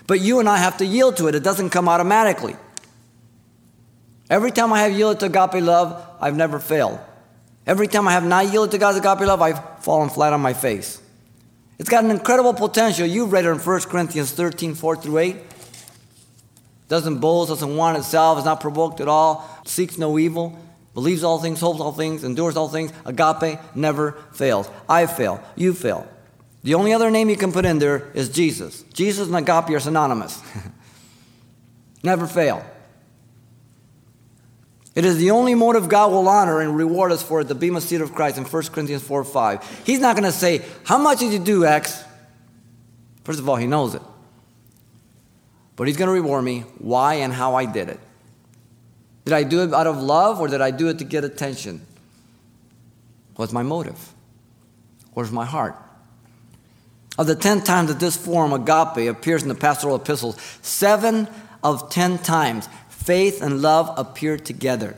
But 0.07 0.21
you 0.21 0.39
and 0.39 0.49
I 0.49 0.59
have 0.59 0.77
to 0.77 0.87
yield 0.87 1.17
to 1.17 1.27
it, 1.27 1.35
it 1.35 1.43
doesn't 1.43 1.71
come 1.71 1.89
automatically. 1.89 2.55
Every 4.31 4.53
time 4.53 4.73
I 4.73 4.83
have 4.83 4.93
yielded 4.93 5.19
to 5.19 5.27
agape 5.27 5.61
love, 5.61 6.09
I've 6.21 6.37
never 6.37 6.61
failed. 6.61 7.01
Every 7.67 7.89
time 7.89 8.07
I 8.07 8.13
have 8.13 8.25
not 8.25 8.47
yielded 8.53 8.71
to 8.71 8.79
God's 8.79 8.99
agape 8.99 9.27
love, 9.27 9.43
I've 9.43 9.81
fallen 9.81 10.09
flat 10.09 10.33
on 10.33 10.41
my 10.41 10.53
face. 10.53 11.02
It's 11.83 11.91
got 11.91 12.05
an 12.05 12.13
incredible 12.13 12.55
potential. 12.55 13.05
You've 13.05 13.33
read 13.33 13.45
it 13.45 13.49
in 13.49 13.59
1 13.59 13.81
Corinthians 13.81 14.31
13, 14.31 14.77
4 14.77 14.97
through 14.99 15.19
8. 15.19 15.37
doesn't 16.87 17.19
boast, 17.19 17.49
doesn't 17.49 17.77
want 17.77 17.99
itself, 17.99 18.39
is 18.39 18.45
not 18.45 18.61
provoked 18.61 19.01
at 19.01 19.09
all, 19.09 19.51
seeks 19.67 19.99
no 19.99 20.17
evil, 20.17 20.57
believes 20.95 21.25
all 21.25 21.41
things, 21.41 21.59
hopes 21.59 21.81
all 21.81 21.91
things, 21.91 22.23
endures 22.23 22.57
all 22.57 22.69
things. 22.69 22.93
Agape 23.05 23.59
never 23.75 24.13
fails. 24.33 24.71
I 24.89 25.07
fail. 25.07 25.43
You 25.57 25.75
fail. 25.75 26.07
The 26.63 26.75
only 26.75 26.93
other 26.93 27.11
name 27.11 27.29
you 27.29 27.37
can 27.37 27.51
put 27.51 27.65
in 27.65 27.81
there 27.81 28.13
is 28.15 28.29
Jesus. 28.29 28.85
Jesus 28.95 29.27
and 29.27 29.37
agape 29.37 29.75
are 29.75 29.81
synonymous. 29.81 30.41
never 32.05 32.29
fail. 32.29 32.65
It 34.95 35.05
is 35.05 35.17
the 35.17 35.31
only 35.31 35.55
motive 35.55 35.89
God 35.89 36.11
will 36.11 36.29
honor 36.29 36.61
and 36.61 36.77
reward 36.77 37.13
us 37.13 37.23
for 37.23 37.41
it, 37.41 37.49
the 37.49 37.55
bema 37.55 37.81
seat 37.81 38.01
of 38.01 38.15
Christ 38.15 38.37
in 38.37 38.45
1 38.45 38.63
Corinthians 38.65 39.03
4 39.03 39.25
5. 39.25 39.83
He's 39.87 40.01
not 40.01 40.17
going 40.17 40.31
to 40.31 40.37
say, 40.37 40.63
How 40.85 40.99
much 40.99 41.21
did 41.21 41.33
you 41.33 41.39
do, 41.39 41.65
X? 41.65 42.05
First 43.25 43.39
of 43.39 43.49
all, 43.49 43.57
He 43.57 43.67
knows 43.67 43.95
it. 43.95 44.03
But 45.77 45.87
He's 45.87 45.97
going 45.97 46.09
to 46.09 46.13
reward 46.13 46.45
me 46.45 46.61
why 46.79 47.15
and 47.15 47.33
how 47.33 47.55
I 47.55 47.65
did 47.65 47.89
it. 47.89 48.01
Did 49.25 49.35
I 49.35 49.45
do 49.45 49.63
it 49.63 49.73
out 49.73 49.87
of 49.87 50.03
love 50.03 50.41
or 50.41 50.49
did 50.49 50.61
I 50.61 50.71
do 50.71 50.89
it 50.89 50.99
to 50.99 51.05
get 51.05 51.25
attention? 51.25 51.87
What's 53.37 53.53
my 53.53 53.63
motive? 53.63 54.13
Where's 55.15 55.31
my 55.31 55.45
heart? 55.45 55.77
Of 57.19 57.27
the 57.27 57.37
10 57.37 57.63
times 57.63 57.89
that 57.89 58.01
this 58.01 58.17
form, 58.17 58.53
agape, 58.53 59.09
appears 59.09 59.43
in 59.43 59.49
the 59.49 59.55
pastoral 59.55 59.97
epistles, 59.97 60.37
seven 60.63 61.29
of 61.63 61.91
10 61.91 62.19
times 62.19 62.69
faith 63.05 63.43
and 63.43 63.63
love 63.63 63.93
appear 63.97 64.37
together. 64.37 64.97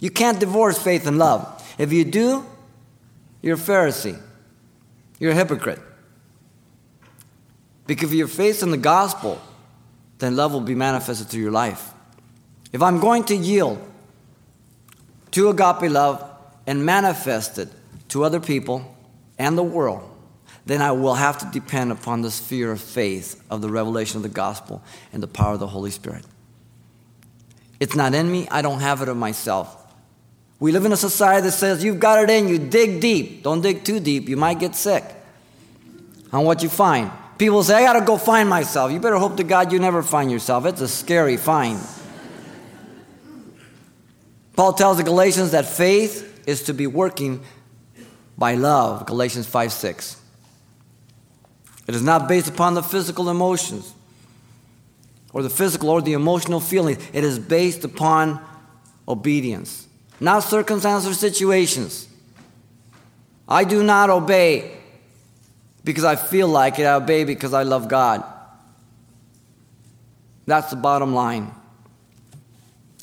You 0.00 0.10
can't 0.10 0.38
divorce 0.38 0.80
faith 0.80 1.06
and 1.06 1.18
love. 1.18 1.64
If 1.78 1.92
you 1.92 2.04
do, 2.04 2.46
you're 3.42 3.56
a 3.56 3.58
Pharisee. 3.58 4.20
You're 5.18 5.32
a 5.32 5.34
hypocrite. 5.34 5.80
Because 7.86 8.10
if 8.10 8.16
you're 8.16 8.28
faith 8.28 8.62
in 8.62 8.70
the 8.70 8.76
gospel, 8.76 9.40
then 10.18 10.36
love 10.36 10.52
will 10.52 10.60
be 10.60 10.74
manifested 10.74 11.28
through 11.28 11.42
your 11.42 11.52
life. 11.52 11.90
If 12.72 12.82
I'm 12.82 13.00
going 13.00 13.24
to 13.24 13.36
yield 13.36 13.82
to 15.32 15.48
agape 15.48 15.90
love 15.90 16.22
and 16.66 16.84
manifest 16.84 17.58
it 17.58 17.68
to 18.08 18.24
other 18.24 18.40
people 18.40 18.94
and 19.38 19.56
the 19.56 19.62
world, 19.62 20.08
then 20.66 20.82
I 20.82 20.92
will 20.92 21.14
have 21.14 21.38
to 21.38 21.46
depend 21.46 21.92
upon 21.92 22.20
the 22.20 22.30
sphere 22.30 22.70
of 22.70 22.80
faith 22.80 23.42
of 23.48 23.62
the 23.62 23.70
revelation 23.70 24.18
of 24.18 24.22
the 24.22 24.28
gospel 24.28 24.82
and 25.12 25.22
the 25.22 25.28
power 25.28 25.54
of 25.54 25.60
the 25.60 25.66
Holy 25.66 25.90
Spirit. 25.90 26.24
It's 27.80 27.94
not 27.94 28.14
in 28.14 28.30
me, 28.30 28.48
I 28.50 28.62
don't 28.62 28.80
have 28.80 29.02
it 29.02 29.08
of 29.08 29.16
myself. 29.16 29.74
We 30.60 30.72
live 30.72 30.84
in 30.84 30.92
a 30.92 30.96
society 30.96 31.42
that 31.42 31.52
says 31.52 31.84
you've 31.84 32.00
got 32.00 32.22
it 32.22 32.30
in 32.30 32.48
you, 32.48 32.58
dig 32.58 33.00
deep. 33.00 33.44
Don't 33.44 33.60
dig 33.60 33.84
too 33.84 34.00
deep, 34.00 34.28
you 34.28 34.36
might 34.36 34.58
get 34.58 34.74
sick 34.74 35.04
on 36.32 36.44
what 36.44 36.62
you 36.62 36.68
find. 36.68 37.10
People 37.38 37.62
say, 37.62 37.76
I 37.76 37.82
got 37.82 38.00
to 38.00 38.04
go 38.04 38.18
find 38.18 38.48
myself. 38.48 38.90
You 38.90 38.98
better 38.98 39.16
hope 39.16 39.36
to 39.36 39.44
God 39.44 39.70
you 39.70 39.78
never 39.78 40.02
find 40.02 40.30
yourself. 40.30 40.66
It's 40.66 40.80
a 40.80 40.88
scary 40.88 41.36
find. 41.36 41.78
Paul 44.56 44.72
tells 44.72 44.96
the 44.96 45.04
Galatians 45.04 45.52
that 45.52 45.66
faith 45.66 46.42
is 46.48 46.64
to 46.64 46.74
be 46.74 46.88
working 46.88 47.44
by 48.36 48.54
love, 48.54 49.06
Galatians 49.06 49.46
5 49.46 49.72
6. 49.72 50.20
It 51.86 51.94
is 51.94 52.02
not 52.02 52.26
based 52.26 52.48
upon 52.48 52.74
the 52.74 52.82
physical 52.82 53.30
emotions 53.30 53.94
or 55.32 55.42
the 55.42 55.50
physical 55.50 55.90
or 55.90 56.02
the 56.02 56.12
emotional 56.12 56.60
feelings. 56.60 57.02
It 57.12 57.24
is 57.24 57.38
based 57.38 57.84
upon 57.84 58.44
obedience, 59.06 59.86
not 60.20 60.40
circumstances 60.40 61.10
or 61.10 61.14
situations. 61.14 62.08
I 63.48 63.64
do 63.64 63.82
not 63.82 64.10
obey 64.10 64.76
because 65.84 66.04
I 66.04 66.16
feel 66.16 66.48
like 66.48 66.78
it, 66.78 66.84
I 66.84 66.94
obey 66.94 67.24
because 67.24 67.54
I 67.54 67.62
love 67.62 67.88
God. 67.88 68.22
That's 70.46 70.70
the 70.70 70.76
bottom 70.76 71.14
line. 71.14 71.52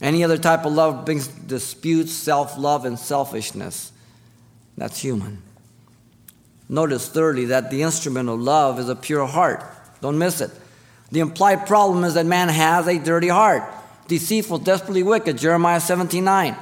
Any 0.01 0.23
other 0.23 0.37
type 0.37 0.65
of 0.65 0.73
love 0.73 1.05
brings 1.05 1.27
disputes, 1.27 2.11
self 2.11 2.57
love, 2.57 2.85
and 2.85 2.99
selfishness. 2.99 3.91
That's 4.77 4.99
human. 4.99 5.41
Notice, 6.67 7.07
thirdly, 7.07 7.45
that 7.45 7.71
the 7.71 7.83
instrument 7.83 8.27
of 8.27 8.39
love 8.39 8.79
is 8.79 8.89
a 8.89 8.95
pure 8.95 9.25
heart. 9.25 9.63
Don't 10.01 10.17
miss 10.17 10.41
it. 10.41 10.51
The 11.11 11.19
implied 11.19 11.67
problem 11.67 12.03
is 12.03 12.15
that 12.15 12.25
man 12.25 12.49
has 12.49 12.87
a 12.87 12.97
dirty 12.97 13.27
heart, 13.27 13.63
deceitful, 14.07 14.59
desperately 14.59 15.03
wicked, 15.03 15.37
Jeremiah 15.37 15.79
17 15.79 16.23
9. 16.23 16.55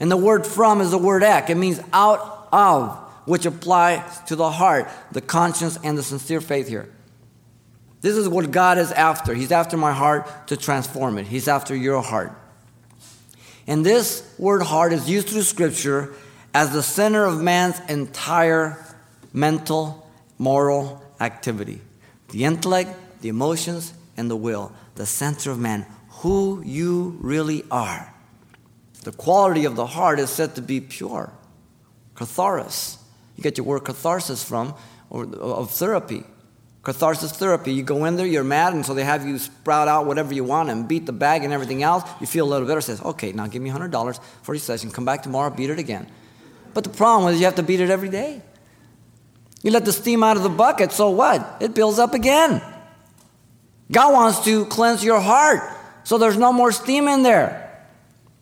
And 0.00 0.10
the 0.10 0.16
word 0.16 0.46
from 0.46 0.80
is 0.80 0.90
the 0.90 0.98
word 0.98 1.22
ek. 1.22 1.50
It 1.50 1.56
means 1.56 1.80
out 1.92 2.48
of, 2.52 2.96
which 3.24 3.46
applies 3.46 4.20
to 4.26 4.36
the 4.36 4.50
heart, 4.50 4.88
the 5.12 5.20
conscience, 5.20 5.78
and 5.82 5.98
the 5.98 6.02
sincere 6.02 6.40
faith 6.40 6.68
here. 6.68 6.88
This 8.00 8.16
is 8.16 8.28
what 8.28 8.50
God 8.50 8.78
is 8.78 8.92
after. 8.92 9.34
He's 9.34 9.50
after 9.50 9.76
my 9.76 9.92
heart 9.92 10.48
to 10.48 10.56
transform 10.56 11.18
it. 11.18 11.26
He's 11.26 11.48
after 11.48 11.74
your 11.74 12.00
heart. 12.00 12.32
And 13.66 13.84
this 13.84 14.22
word 14.38 14.62
heart 14.62 14.92
is 14.92 15.10
used 15.10 15.28
through 15.28 15.42
Scripture 15.42 16.14
as 16.54 16.72
the 16.72 16.82
center 16.82 17.24
of 17.24 17.42
man's 17.42 17.78
entire 17.88 18.84
mental, 19.32 20.08
moral 20.38 21.02
activity. 21.20 21.80
The 22.30 22.44
intellect, 22.44 22.90
the 23.20 23.28
emotions, 23.28 23.94
and 24.16 24.30
the 24.30 24.36
will. 24.36 24.72
The 24.96 25.06
center 25.06 25.50
of 25.50 25.58
man. 25.58 25.86
Who 26.22 26.62
you 26.64 27.16
really 27.20 27.64
are. 27.70 28.12
The 29.04 29.12
quality 29.12 29.64
of 29.64 29.76
the 29.76 29.86
heart 29.86 30.18
is 30.18 30.30
said 30.30 30.56
to 30.56 30.62
be 30.62 30.80
pure. 30.80 31.32
Katharos. 32.14 32.98
You 33.36 33.42
get 33.42 33.56
your 33.56 33.66
word 33.66 33.84
catharsis 33.84 34.42
from, 34.42 34.74
or 35.10 35.24
of 35.36 35.70
therapy. 35.70 36.24
Catharsis 36.82 37.32
therapy. 37.32 37.72
You 37.72 37.82
go 37.82 38.04
in 38.04 38.16
there, 38.16 38.26
you're 38.26 38.42
mad, 38.42 38.72
and 38.72 38.84
so 38.84 38.94
they 38.94 39.04
have 39.04 39.26
you 39.26 39.38
sprout 39.38 39.88
out 39.88 40.06
whatever 40.06 40.34
you 40.34 40.42
want 40.42 40.70
and 40.70 40.88
beat 40.88 41.06
the 41.06 41.12
bag 41.12 41.44
and 41.44 41.52
everything 41.52 41.82
else. 41.82 42.02
You 42.20 42.26
feel 42.26 42.46
a 42.46 42.50
little 42.50 42.66
better. 42.66 42.80
Says, 42.80 43.00
okay, 43.00 43.32
now 43.32 43.46
give 43.46 43.62
me 43.62 43.70
$100 43.70 44.20
for 44.42 44.54
your 44.54 44.60
session. 44.60 44.90
Come 44.90 45.04
back 45.04 45.22
tomorrow, 45.22 45.50
beat 45.50 45.70
it 45.70 45.78
again. 45.78 46.10
But 46.74 46.84
the 46.84 46.90
problem 46.90 47.32
is 47.32 47.38
you 47.38 47.46
have 47.46 47.56
to 47.56 47.62
beat 47.62 47.80
it 47.80 47.90
every 47.90 48.08
day. 48.08 48.42
You 49.62 49.70
let 49.70 49.84
the 49.84 49.92
steam 49.92 50.22
out 50.22 50.36
of 50.36 50.42
the 50.42 50.48
bucket, 50.48 50.92
so 50.92 51.10
what? 51.10 51.58
It 51.60 51.74
builds 51.74 51.98
up 51.98 52.14
again. 52.14 52.62
God 53.90 54.12
wants 54.12 54.44
to 54.44 54.66
cleanse 54.66 55.02
your 55.02 55.20
heart 55.20 55.62
so 56.04 56.18
there's 56.18 56.36
no 56.36 56.52
more 56.52 56.72
steam 56.72 57.08
in 57.08 57.22
there. 57.22 57.64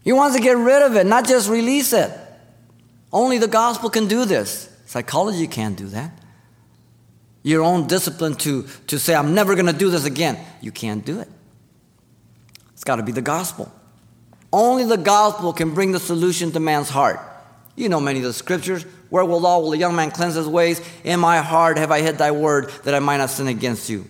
He 0.02 0.12
wants 0.12 0.36
to 0.36 0.42
get 0.42 0.56
rid 0.56 0.82
of 0.82 0.96
it, 0.96 1.06
not 1.06 1.26
just 1.26 1.48
release 1.48 1.92
it. 1.92 2.10
Only 3.12 3.38
the 3.38 3.48
gospel 3.48 3.90
can 3.90 4.06
do 4.08 4.24
this. 4.24 4.68
Psychology 4.86 5.46
can't 5.46 5.76
do 5.76 5.86
that. 5.88 6.12
Your 7.42 7.62
own 7.62 7.86
discipline 7.86 8.34
to, 8.36 8.66
to 8.88 8.98
say, 8.98 9.14
I'm 9.14 9.34
never 9.34 9.54
going 9.54 9.66
to 9.66 9.72
do 9.72 9.90
this 9.90 10.04
again, 10.04 10.38
you 10.60 10.72
can't 10.72 11.04
do 11.04 11.20
it. 11.20 11.28
It's 12.72 12.84
got 12.84 12.96
to 12.96 13.02
be 13.02 13.12
the 13.12 13.22
gospel. 13.22 13.72
Only 14.52 14.84
the 14.84 14.96
gospel 14.96 15.52
can 15.52 15.74
bring 15.74 15.92
the 15.92 16.00
solution 16.00 16.52
to 16.52 16.60
man's 16.60 16.88
heart. 16.88 17.20
You 17.74 17.88
know 17.88 18.00
many 18.00 18.20
of 18.20 18.24
the 18.24 18.32
scriptures. 18.32 18.84
Where 19.10 19.24
will 19.24 19.46
all 19.46 19.62
will 19.62 19.70
the 19.70 19.78
young 19.78 19.94
man 19.94 20.10
cleanse 20.10 20.34
his 20.34 20.48
ways? 20.48 20.80
In 21.04 21.20
my 21.20 21.38
heart 21.38 21.78
have 21.78 21.90
I 21.90 22.00
hid 22.00 22.18
thy 22.18 22.30
word 22.30 22.70
that 22.84 22.94
I 22.94 22.98
might 22.98 23.18
not 23.18 23.30
sin 23.30 23.48
against 23.48 23.88
you. 23.88 24.06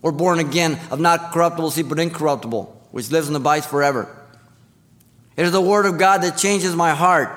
We're 0.00 0.12
born 0.12 0.38
again 0.38 0.78
of 0.90 1.00
not 1.00 1.32
corruptible 1.32 1.70
seed, 1.70 1.88
but 1.88 1.98
incorruptible, 1.98 2.88
which 2.92 3.10
lives 3.10 3.28
and 3.28 3.36
abides 3.36 3.66
forever. 3.66 4.14
It 5.36 5.44
is 5.44 5.52
the 5.52 5.60
word 5.60 5.86
of 5.86 5.98
God 5.98 6.22
that 6.22 6.36
changes 6.36 6.74
my 6.74 6.94
heart. 6.94 7.30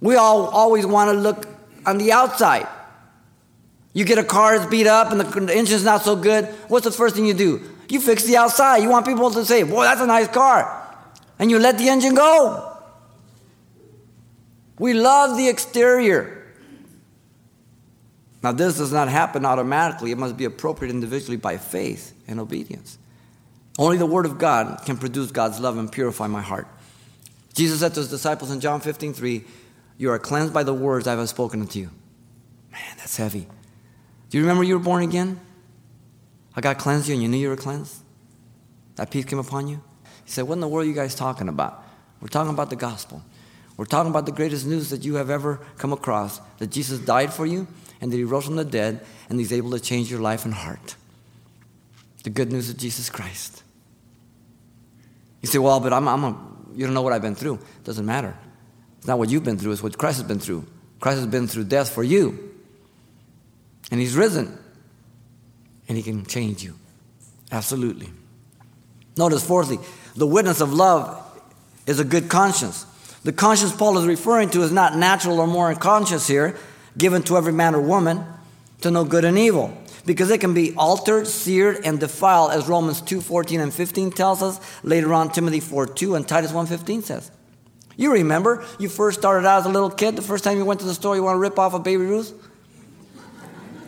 We 0.00 0.16
all 0.16 0.46
always 0.46 0.86
want 0.86 1.10
to 1.10 1.16
look 1.16 1.46
on 1.84 1.98
the 1.98 2.12
outside. 2.12 2.66
You 3.92 4.04
get 4.04 4.18
a 4.18 4.24
car 4.24 4.58
that's 4.58 4.70
beat 4.70 4.86
up 4.86 5.10
and 5.10 5.20
the 5.20 5.54
engine's 5.54 5.84
not 5.84 6.02
so 6.02 6.16
good. 6.16 6.44
What's 6.68 6.84
the 6.84 6.92
first 6.92 7.14
thing 7.14 7.24
you 7.24 7.34
do? 7.34 7.62
You 7.88 8.00
fix 8.00 8.24
the 8.24 8.36
outside. 8.36 8.78
You 8.78 8.90
want 8.90 9.06
people 9.06 9.30
to 9.30 9.44
say, 9.44 9.62
Boy, 9.62 9.84
that's 9.84 10.00
a 10.00 10.06
nice 10.06 10.28
car. 10.28 10.82
And 11.38 11.50
you 11.50 11.58
let 11.58 11.78
the 11.78 11.88
engine 11.88 12.14
go. 12.14 12.76
We 14.78 14.92
love 14.92 15.36
the 15.36 15.48
exterior. 15.48 16.35
Now, 18.46 18.52
this 18.52 18.78
does 18.78 18.92
not 18.92 19.08
happen 19.08 19.44
automatically. 19.44 20.12
It 20.12 20.18
must 20.18 20.36
be 20.36 20.44
appropriate 20.44 20.92
individually 20.92 21.36
by 21.36 21.56
faith 21.56 22.14
and 22.28 22.38
obedience. 22.38 22.96
Only 23.76 23.96
the 23.96 24.06
Word 24.06 24.24
of 24.24 24.38
God 24.38 24.82
can 24.86 24.98
produce 24.98 25.32
God's 25.32 25.58
love 25.58 25.76
and 25.78 25.90
purify 25.90 26.28
my 26.28 26.42
heart. 26.42 26.68
Jesus 27.54 27.80
said 27.80 27.94
to 27.94 27.98
his 27.98 28.08
disciples 28.08 28.52
in 28.52 28.60
John 28.60 28.80
15, 28.80 29.14
3, 29.14 29.44
You 29.98 30.12
are 30.12 30.20
cleansed 30.20 30.54
by 30.54 30.62
the 30.62 30.72
words 30.72 31.08
I 31.08 31.16
have 31.16 31.28
spoken 31.28 31.60
unto 31.60 31.80
you. 31.80 31.90
Man, 32.70 32.94
that's 32.98 33.16
heavy. 33.16 33.48
Do 34.30 34.38
you 34.38 34.44
remember 34.44 34.62
you 34.62 34.78
were 34.78 34.84
born 34.84 35.02
again? 35.02 35.40
I 36.54 36.60
got 36.60 36.78
cleansed 36.78 37.08
you 37.08 37.14
and 37.14 37.22
you 37.24 37.28
knew 37.28 37.38
you 37.38 37.48
were 37.48 37.56
cleansed? 37.56 37.96
That 38.94 39.10
peace 39.10 39.24
came 39.24 39.40
upon 39.40 39.66
you? 39.66 39.82
He 40.24 40.30
said, 40.30 40.44
What 40.44 40.54
in 40.54 40.60
the 40.60 40.68
world 40.68 40.86
are 40.86 40.88
you 40.88 40.94
guys 40.94 41.16
talking 41.16 41.48
about? 41.48 41.82
We're 42.20 42.28
talking 42.28 42.54
about 42.54 42.70
the 42.70 42.76
gospel. 42.76 43.24
We're 43.76 43.86
talking 43.86 44.10
about 44.12 44.24
the 44.24 44.30
greatest 44.30 44.66
news 44.66 44.90
that 44.90 45.04
you 45.04 45.16
have 45.16 45.30
ever 45.30 45.58
come 45.78 45.92
across 45.92 46.40
that 46.58 46.70
Jesus 46.70 47.00
died 47.00 47.32
for 47.34 47.44
you 47.44 47.66
and 48.00 48.12
that 48.12 48.16
he 48.16 48.24
rose 48.24 48.44
from 48.44 48.56
the 48.56 48.64
dead 48.64 49.00
and 49.28 49.38
he's 49.38 49.52
able 49.52 49.70
to 49.72 49.80
change 49.80 50.10
your 50.10 50.20
life 50.20 50.44
and 50.44 50.54
heart. 50.54 50.96
The 52.24 52.30
good 52.30 52.52
news 52.52 52.70
of 52.70 52.76
Jesus 52.76 53.08
Christ. 53.08 53.62
You 55.42 55.48
say, 55.48 55.58
well, 55.58 55.80
but 55.80 55.92
I'm, 55.92 56.08
I'm 56.08 56.24
a, 56.24 56.36
you 56.74 56.84
don't 56.84 56.94
know 56.94 57.02
what 57.02 57.12
I've 57.12 57.22
been 57.22 57.34
through. 57.34 57.60
Doesn't 57.84 58.06
matter. 58.06 58.36
It's 58.98 59.06
not 59.06 59.18
what 59.18 59.28
you've 59.28 59.44
been 59.44 59.58
through, 59.58 59.72
it's 59.72 59.82
what 59.82 59.96
Christ 59.96 60.18
has 60.18 60.26
been 60.26 60.40
through. 60.40 60.66
Christ 61.00 61.18
has 61.18 61.26
been 61.26 61.46
through 61.46 61.64
death 61.64 61.90
for 61.90 62.02
you. 62.02 62.54
And 63.90 64.00
he's 64.00 64.16
risen. 64.16 64.58
And 65.88 65.96
he 65.96 66.02
can 66.02 66.26
change 66.26 66.64
you. 66.64 66.74
Absolutely. 67.52 68.08
Notice, 69.16 69.46
fourthly, 69.46 69.78
the 70.16 70.26
witness 70.26 70.60
of 70.60 70.72
love 70.72 71.22
is 71.86 72.00
a 72.00 72.04
good 72.04 72.28
conscience. 72.28 72.84
The 73.22 73.32
conscience 73.32 73.74
Paul 73.74 73.98
is 73.98 74.06
referring 74.06 74.50
to 74.50 74.62
is 74.62 74.72
not 74.72 74.96
natural 74.96 75.40
or 75.40 75.46
moral 75.46 75.76
conscience 75.76 76.26
here, 76.26 76.56
given 76.96 77.22
to 77.24 77.36
every 77.36 77.52
man 77.52 77.74
or 77.74 77.80
woman 77.80 78.24
to 78.80 78.90
know 78.90 79.04
good 79.04 79.24
and 79.24 79.38
evil, 79.38 79.76
because 80.04 80.30
it 80.30 80.40
can 80.40 80.54
be 80.54 80.74
altered, 80.76 81.26
seared, 81.26 81.84
and 81.84 81.98
defiled, 81.98 82.52
as 82.52 82.68
Romans 82.68 83.00
2 83.00 83.20
14 83.20 83.60
and 83.60 83.72
15 83.72 84.10
tells 84.12 84.42
us. 84.42 84.60
Later 84.82 85.12
on, 85.14 85.30
Timothy 85.30 85.60
4 85.60 85.86
2 85.86 86.14
and 86.14 86.26
Titus 86.26 86.52
1 86.52 86.66
15 86.66 87.02
says. 87.02 87.30
You 87.96 88.12
remember, 88.12 88.64
you 88.78 88.88
first 88.88 89.18
started 89.18 89.46
out 89.46 89.60
as 89.60 89.66
a 89.66 89.70
little 89.70 89.90
kid, 89.90 90.16
the 90.16 90.22
first 90.22 90.44
time 90.44 90.58
you 90.58 90.64
went 90.64 90.80
to 90.80 90.86
the 90.86 90.94
store, 90.94 91.16
you 91.16 91.22
want 91.22 91.36
to 91.36 91.40
rip 91.40 91.58
off 91.58 91.72
a 91.72 91.78
baby 91.78 92.04
Ruth? 92.04 92.32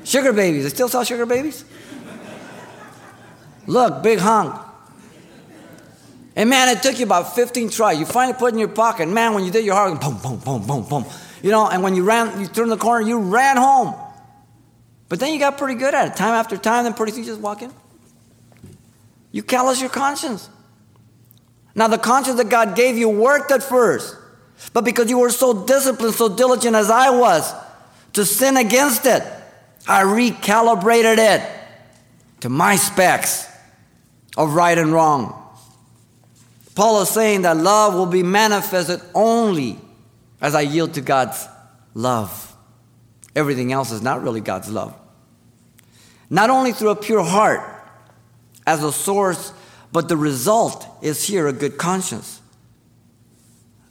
Sugar 0.04 0.32
babies. 0.32 0.64
They 0.64 0.70
still 0.70 0.88
sell 0.88 1.04
sugar 1.04 1.26
babies? 1.26 1.64
Look, 3.66 4.02
big 4.02 4.18
hunk. 4.18 4.58
And 6.34 6.48
man, 6.48 6.74
it 6.74 6.82
took 6.82 6.98
you 6.98 7.04
about 7.04 7.34
15 7.34 7.68
tries. 7.68 7.98
You 7.98 8.06
finally 8.06 8.38
put 8.38 8.46
it 8.46 8.52
in 8.54 8.58
your 8.58 8.68
pocket. 8.68 9.08
Man, 9.08 9.34
when 9.34 9.44
you 9.44 9.50
did 9.50 9.64
your 9.64 9.74
heart, 9.74 10.00
boom, 10.00 10.16
boom, 10.22 10.38
boom, 10.38 10.66
boom, 10.66 10.88
boom. 10.88 11.04
You 11.42 11.50
know, 11.50 11.68
and 11.68 11.82
when 11.82 11.94
you 11.94 12.04
ran, 12.04 12.40
you 12.40 12.46
turned 12.46 12.70
the 12.70 12.76
corner, 12.76 13.06
you 13.06 13.18
ran 13.18 13.56
home. 13.56 13.94
But 15.08 15.20
then 15.20 15.32
you 15.32 15.38
got 15.38 15.56
pretty 15.56 15.74
good 15.74 15.94
at 15.94 16.08
it. 16.08 16.16
Time 16.16 16.34
after 16.34 16.56
time, 16.56 16.84
then 16.84 16.94
pretty 16.94 17.12
soon 17.12 17.22
you 17.22 17.30
just 17.30 17.40
walk 17.40 17.62
in. 17.62 17.72
You 19.32 19.42
callous 19.42 19.80
your 19.80 19.90
conscience. 19.90 20.48
Now, 21.74 21.88
the 21.88 21.98
conscience 21.98 22.36
that 22.38 22.48
God 22.48 22.74
gave 22.74 22.96
you 22.96 23.08
worked 23.08 23.50
at 23.52 23.62
first. 23.62 24.16
But 24.72 24.84
because 24.84 25.08
you 25.08 25.18
were 25.18 25.30
so 25.30 25.64
disciplined, 25.64 26.14
so 26.14 26.28
diligent 26.28 26.74
as 26.74 26.90
I 26.90 27.10
was 27.10 27.54
to 28.14 28.24
sin 28.24 28.56
against 28.56 29.06
it, 29.06 29.22
I 29.86 30.02
recalibrated 30.02 31.18
it 31.18 31.48
to 32.40 32.48
my 32.48 32.76
specs 32.76 33.46
of 34.36 34.54
right 34.54 34.76
and 34.76 34.92
wrong. 34.92 35.34
Paul 36.74 37.02
is 37.02 37.08
saying 37.08 37.42
that 37.42 37.56
love 37.56 37.94
will 37.94 38.06
be 38.06 38.22
manifested 38.22 39.00
only 39.14 39.80
as 40.40 40.54
I 40.54 40.62
yield 40.62 40.94
to 40.94 41.00
God's 41.00 41.46
love. 41.94 42.56
Everything 43.34 43.72
else 43.72 43.92
is 43.92 44.02
not 44.02 44.22
really 44.22 44.40
God's 44.40 44.70
love. 44.70 44.94
Not 46.30 46.50
only 46.50 46.72
through 46.72 46.90
a 46.90 46.96
pure 46.96 47.22
heart 47.22 47.60
as 48.66 48.82
a 48.82 48.92
source, 48.92 49.52
but 49.92 50.08
the 50.08 50.16
result 50.16 50.86
is 51.02 51.26
here 51.26 51.46
a 51.46 51.52
good 51.52 51.78
conscience 51.78 52.40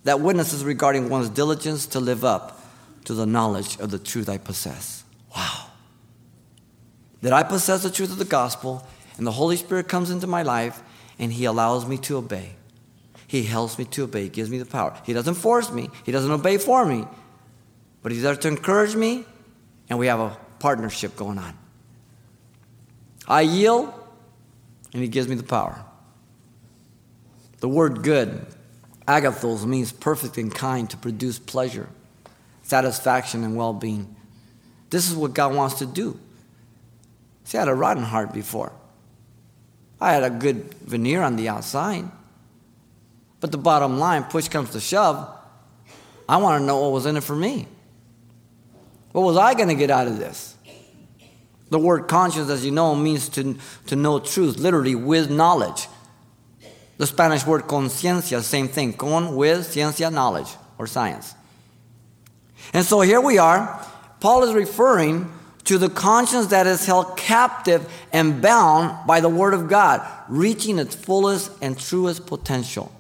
that 0.04 0.22
witnesses 0.22 0.64
regarding 0.64 1.10
one's 1.10 1.30
diligence 1.30 1.86
to 1.88 2.00
live 2.00 2.24
up 2.24 2.62
to 3.06 3.14
the 3.14 3.26
knowledge 3.26 3.78
of 3.80 3.92
the 3.92 4.00
truth 4.00 4.30
I 4.30 4.38
possess. 4.38 5.04
Wow. 5.36 5.66
That 7.22 7.34
I 7.34 7.44
possess 7.44 7.84
the 7.84 7.90
truth 7.90 8.12
of 8.12 8.18
the 8.18 8.26
gospel, 8.26 8.88
and 9.18 9.26
the 9.26 9.32
Holy 9.32 9.58
Spirit 9.58 9.88
comes 9.88 10.10
into 10.10 10.28
my 10.28 10.44
life, 10.44 10.82
and 11.18 11.34
He 11.34 11.46
allows 11.46 11.86
me 11.86 11.98
to 12.00 12.18
obey. 12.18 12.52
He 13.28 13.44
helps 13.44 13.78
me 13.78 13.86
to 13.86 14.06
obey. 14.06 14.24
He 14.24 14.30
gives 14.30 14.50
me 14.50 14.58
the 14.58 14.66
power. 14.66 14.98
He 15.06 15.14
doesn't 15.14 15.36
force 15.36 15.72
me, 15.72 15.90
He 16.06 16.12
doesn't 16.12 16.32
obey 16.32 16.58
for 16.58 16.86
me. 16.86 17.06
But 18.02 18.12
He's 18.12 18.24
there 18.24 18.36
to 18.36 18.48
encourage 18.48 18.96
me, 18.96 19.26
and 19.90 20.00
we 20.00 20.08
have 20.08 20.20
a 20.20 20.38
partnership 20.60 21.16
going 21.16 21.38
on. 21.38 21.58
I 23.28 23.42
yield, 23.42 23.94
and 24.94 25.02
He 25.02 25.10
gives 25.10 25.28
me 25.28 25.36
the 25.36 25.44
power. 25.44 25.84
The 27.60 27.68
word 27.68 28.04
good, 28.04 28.46
agathos, 29.08 29.66
means 29.66 29.92
perfect 29.92 30.38
and 30.38 30.54
kind 30.54 30.90
to 30.90 30.98
produce 30.98 31.40
pleasure, 31.40 31.90
satisfaction, 32.64 33.44
and 33.44 33.58
well 33.58 33.74
being. 33.74 34.16
This 34.90 35.10
is 35.10 35.16
what 35.16 35.34
God 35.34 35.54
wants 35.54 35.80
to 35.80 35.86
do. 35.86 36.20
See, 37.44 37.58
I 37.58 37.62
had 37.62 37.68
a 37.68 37.74
rotten 37.74 38.04
heart 38.04 38.34
before. 38.34 38.72
I 40.00 40.14
had 40.14 40.24
a 40.24 40.30
good 40.30 40.74
veneer 40.76 41.22
on 41.22 41.36
the 41.36 41.50
outside. 41.50 42.06
But 43.40 43.52
the 43.52 43.58
bottom 43.58 44.00
line, 44.00 44.24
push 44.24 44.48
comes 44.48 44.72
to 44.72 44.80
shove, 44.80 45.30
I 46.28 46.38
want 46.38 46.62
to 46.62 46.66
know 46.66 46.82
what 46.82 46.92
was 46.92 47.06
in 47.06 47.18
it 47.18 47.24
for 47.24 47.36
me. 47.36 47.68
What 49.12 49.22
was 49.22 49.38
I 49.38 49.54
going 49.54 49.70
to 49.70 49.76
get 49.76 49.90
out 49.90 50.08
of 50.08 50.18
this? 50.18 50.56
The 51.70 51.80
word 51.80 52.08
conscience, 52.08 52.50
as 52.50 52.66
you 52.66 52.72
know, 52.72 52.96
means 52.96 53.30
to, 53.30 53.58
to 53.88 53.96
know 53.96 54.20
truth, 54.20 54.58
literally 54.58 54.96
with 54.96 55.30
knowledge. 55.30 55.88
The 56.98 57.08
Spanish 57.08 57.46
word 57.46 57.64
conciencia, 57.64 58.42
same 58.42 58.68
thing, 58.68 58.94
con, 58.94 59.36
with, 59.36 59.68
ciencia, 59.68 60.12
knowledge, 60.12 60.50
or 60.78 60.88
science. 60.88 61.36
And 62.74 62.86
so 62.86 63.02
here 63.02 63.22
we 63.22 63.38
are. 63.38 63.86
Paul 64.20 64.44
is 64.44 64.54
referring 64.54 65.32
to 65.66 65.78
the 65.78 65.90
conscience 65.90 66.48
that 66.48 66.66
is 66.66 66.86
held 66.86 67.18
captive 67.18 67.92
and 68.14 68.42
bound 68.42 69.06
by 69.06 69.20
the 69.20 69.30
Word 69.30 69.54
of 69.54 69.68
God, 69.68 70.06
reaching 70.30 70.80
its 70.80 70.96
fullest 70.96 71.52
and 71.62 71.78
truest 71.78 72.26
potential. 72.26 72.92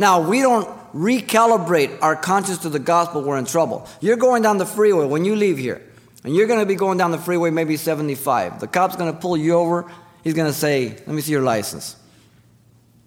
Now, 0.00 0.26
we 0.26 0.40
don't 0.40 0.66
recalibrate 0.94 1.98
our 2.00 2.16
conscience 2.16 2.60
to 2.60 2.70
the 2.70 2.78
gospel, 2.78 3.22
we're 3.22 3.36
in 3.36 3.44
trouble. 3.44 3.86
You're 4.00 4.16
going 4.16 4.42
down 4.42 4.56
the 4.56 4.64
freeway 4.64 5.04
when 5.04 5.26
you 5.26 5.36
leave 5.36 5.58
here, 5.58 5.82
and 6.24 6.34
you're 6.34 6.46
going 6.46 6.60
to 6.60 6.64
be 6.64 6.74
going 6.74 6.96
down 6.96 7.10
the 7.10 7.18
freeway 7.18 7.50
maybe 7.50 7.76
75. 7.76 8.60
The 8.60 8.66
cop's 8.66 8.96
going 8.96 9.12
to 9.12 9.18
pull 9.18 9.36
you 9.36 9.52
over. 9.52 9.92
He's 10.24 10.32
going 10.32 10.50
to 10.50 10.56
say, 10.56 10.88
Let 10.88 11.08
me 11.08 11.20
see 11.20 11.32
your 11.32 11.42
license. 11.42 11.96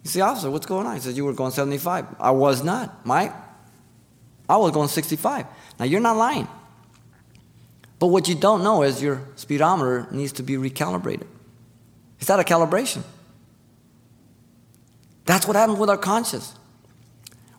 You 0.04 0.10
say, 0.10 0.20
Officer, 0.20 0.48
what's 0.52 0.66
going 0.66 0.86
on? 0.86 0.94
He 0.94 1.00
says, 1.00 1.16
You 1.16 1.24
were 1.24 1.32
going 1.32 1.50
75. 1.50 2.06
I 2.20 2.30
was 2.30 2.62
not, 2.62 3.04
Mike. 3.04 3.32
I 4.48 4.56
was 4.56 4.70
going 4.70 4.86
65. 4.86 5.46
Now, 5.80 5.86
you're 5.86 5.98
not 6.00 6.16
lying. 6.16 6.46
But 7.98 8.06
what 8.06 8.28
you 8.28 8.36
don't 8.36 8.62
know 8.62 8.84
is 8.84 9.02
your 9.02 9.20
speedometer 9.34 10.06
needs 10.12 10.30
to 10.34 10.44
be 10.44 10.54
recalibrated. 10.54 11.26
Is 12.20 12.28
that 12.28 12.38
a 12.38 12.44
calibration? 12.44 13.02
That's 15.24 15.44
what 15.44 15.56
happens 15.56 15.80
with 15.80 15.90
our 15.90 15.98
conscience. 15.98 16.54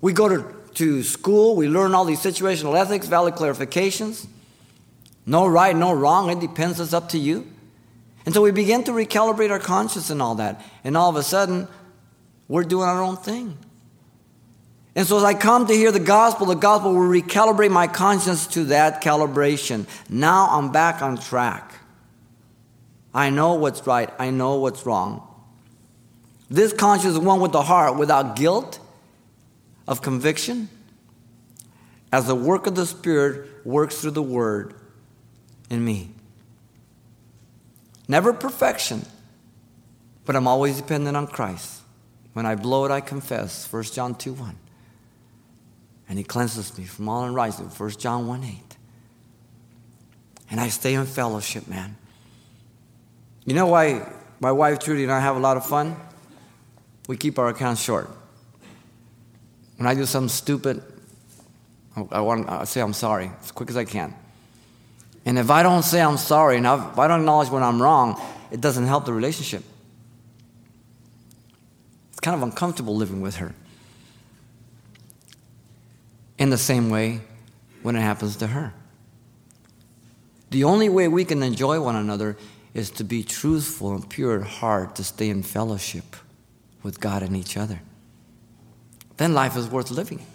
We 0.06 0.14
go 0.14 0.30
to, 0.30 0.46
to 0.76 1.02
school, 1.02 1.56
we 1.56 1.68
learn 1.68 1.96
all 1.96 2.06
these 2.06 2.20
situational 2.20 2.80
ethics, 2.80 3.08
values 3.08 3.40
clarifications. 3.40 4.28
No 5.26 5.48
right, 5.48 5.76
no 5.76 5.94
wrong, 5.94 6.30
it 6.30 6.40
depends, 6.40 6.80
it's 6.80 6.94
up 6.94 7.10
to 7.10 7.18
you. 7.18 7.52
And 8.24 8.32
so 8.32 8.44
we 8.44 8.52
begin 8.52 8.84
to 8.84 8.92
recalibrate 8.92 9.50
our 9.50 9.58
conscience 9.58 10.12
and 10.12 10.22
all 10.22 10.36
that. 10.36 10.64
And 10.84 10.96
all 10.96 11.10
of 11.10 11.16
a 11.16 11.24
sudden, 11.24 11.68
we're 12.48 12.66
doing 12.66 12.88
our 12.88 13.02
own 13.02 13.18
thing. 13.18 13.58
And 14.96 15.08
so 15.08 15.18
as 15.18 15.24
I 15.24 15.34
come 15.34 15.66
to 15.66 15.74
hear 15.74 15.92
the 15.92 16.00
gospel, 16.00 16.46
the 16.46 16.54
gospel 16.54 16.94
will 16.94 17.10
recalibrate 17.10 17.72
my 17.72 17.88
conscience 17.88 18.46
to 18.50 18.66
that 18.66 19.02
calibration. 19.02 19.88
Now 20.08 20.50
I'm 20.52 20.72
back 20.72 21.02
on 21.02 21.18
track. 21.18 21.80
I 23.12 23.32
know 23.32 23.56
what's 23.56 23.88
right, 23.88 24.12
I 24.20 24.30
know 24.30 24.58
what's 24.58 24.86
wrong. 24.86 25.28
This 26.48 26.74
conscience 26.74 27.16
is 27.16 27.20
one 27.20 27.40
with 27.40 27.54
the 27.54 27.64
heart 27.64 27.98
without 27.98 28.36
guilt 28.36 28.80
of 29.88 30.02
conviction 30.02 30.70
as 32.12 32.28
the 32.28 32.36
work 32.36 32.68
of 32.68 32.76
the 32.76 32.86
Spirit 32.86 33.66
works 33.66 34.00
through 34.00 34.12
the 34.12 34.24
Word 34.24 34.74
in 35.70 35.84
me. 35.84 36.12
Never 38.08 38.34
perfection, 38.34 39.06
but 40.26 40.36
I'm 40.36 40.48
always 40.48 40.78
dependent 40.78 41.18
on 41.18 41.28
Christ. 41.28 41.82
When 42.34 42.46
I 42.46 42.56
blow 42.56 42.86
it, 42.86 42.92
I 42.92 43.02
confess. 43.02 43.72
1 43.72 43.84
John 43.84 44.16
2 44.16 44.34
1. 44.34 44.58
And 46.08 46.18
He 46.18 46.24
cleanses 46.24 46.78
me 46.78 46.86
from 46.86 47.10
all 47.10 47.24
unrighteousness. 47.24 47.80
1 47.80 47.90
John 47.92 48.28
1 48.28 48.44
8. 48.44 48.78
And 50.52 50.60
I 50.60 50.70
stay 50.70 50.94
in 50.94 51.06
fellowship, 51.06 51.68
man. 51.68 51.98
You 53.46 53.54
know 53.54 53.68
why 53.68 54.08
my 54.40 54.52
wife 54.52 54.80
Trudy 54.80 55.04
and 55.04 55.12
I 55.12 55.20
have 55.20 55.36
a 55.36 55.40
lot 55.40 55.58
of 55.58 55.66
fun? 55.66 55.96
We 57.08 57.18
keep 57.18 57.40
our 57.40 57.50
accounts 57.50 57.82
short. 57.82 58.10
When 59.78 59.88
I 59.88 59.94
do 59.94 60.06
something 60.06 60.30
stupid, 60.30 60.82
I 62.12 62.22
want 62.22 62.48
to 62.48 62.66
say 62.66 62.82
I'm 62.82 62.94
sorry 62.94 63.32
as 63.42 63.52
quick 63.52 63.70
as 63.70 63.78
I 63.78 63.86
can. 63.86 64.14
And 65.26 65.38
if 65.40 65.50
I 65.50 65.64
don't 65.64 65.84
say 65.84 66.02
I'm 66.02 66.18
sorry, 66.18 66.58
and 66.58 66.66
if 66.66 67.00
I 67.00 67.08
don't 67.08 67.22
acknowledge 67.22 67.50
when 67.50 67.64
I'm 67.64 67.82
wrong, 67.82 68.22
it 68.52 68.62
doesn't 68.62 68.86
help 68.86 69.06
the 69.06 69.14
relationship. 69.14 69.64
It's 72.12 72.20
kind 72.20 72.36
of 72.36 72.44
uncomfortable 72.44 72.96
living 72.96 73.22
with 73.22 73.38
her. 73.38 73.54
In 76.38 76.50
the 76.50 76.58
same 76.58 76.90
way, 76.90 77.22
when 77.82 77.96
it 77.96 78.02
happens 78.02 78.36
to 78.38 78.48
her. 78.48 78.74
The 80.52 80.64
only 80.64 80.90
way 80.90 81.08
we 81.08 81.26
can 81.26 81.44
enjoy 81.44 81.82
one 81.82 81.96
another 81.96 82.38
is 82.74 82.90
to 82.92 83.04
be 83.04 83.24
truthful 83.24 83.94
and 83.94 84.08
pure 84.10 84.42
at 84.42 84.48
heart, 84.48 84.96
to 84.96 85.04
stay 85.04 85.30
in 85.30 85.44
fellowship 85.44 86.16
with 86.84 87.00
God 87.00 87.24
and 87.24 87.36
each 87.36 87.58
other 87.58 87.82
then 89.18 89.34
life 89.34 89.56
is 89.56 89.68
worth 89.68 89.92
living. 89.92 90.26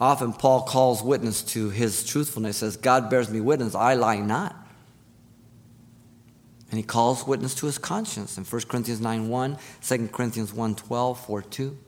Often 0.00 0.34
Paul 0.34 0.62
calls 0.62 1.02
witness 1.02 1.42
to 1.44 1.70
his 1.70 2.04
truthfulness 2.04 2.62
as 2.62 2.76
God 2.76 3.08
bears 3.08 3.30
me 3.30 3.40
witness, 3.40 3.74
I 3.74 3.94
lie 3.94 4.18
not. 4.18 4.56
And 6.70 6.78
he 6.78 6.82
calls 6.82 7.26
witness 7.26 7.54
to 7.56 7.66
his 7.66 7.78
conscience 7.78 8.36
in 8.36 8.44
1 8.44 8.62
Corinthians 8.62 9.00
9 9.00 9.28
1, 9.28 9.58
2 9.82 10.08
Corinthians 10.08 10.52
1 10.52 10.74
12, 10.74 11.26
4 11.26 11.42
2. 11.42 11.78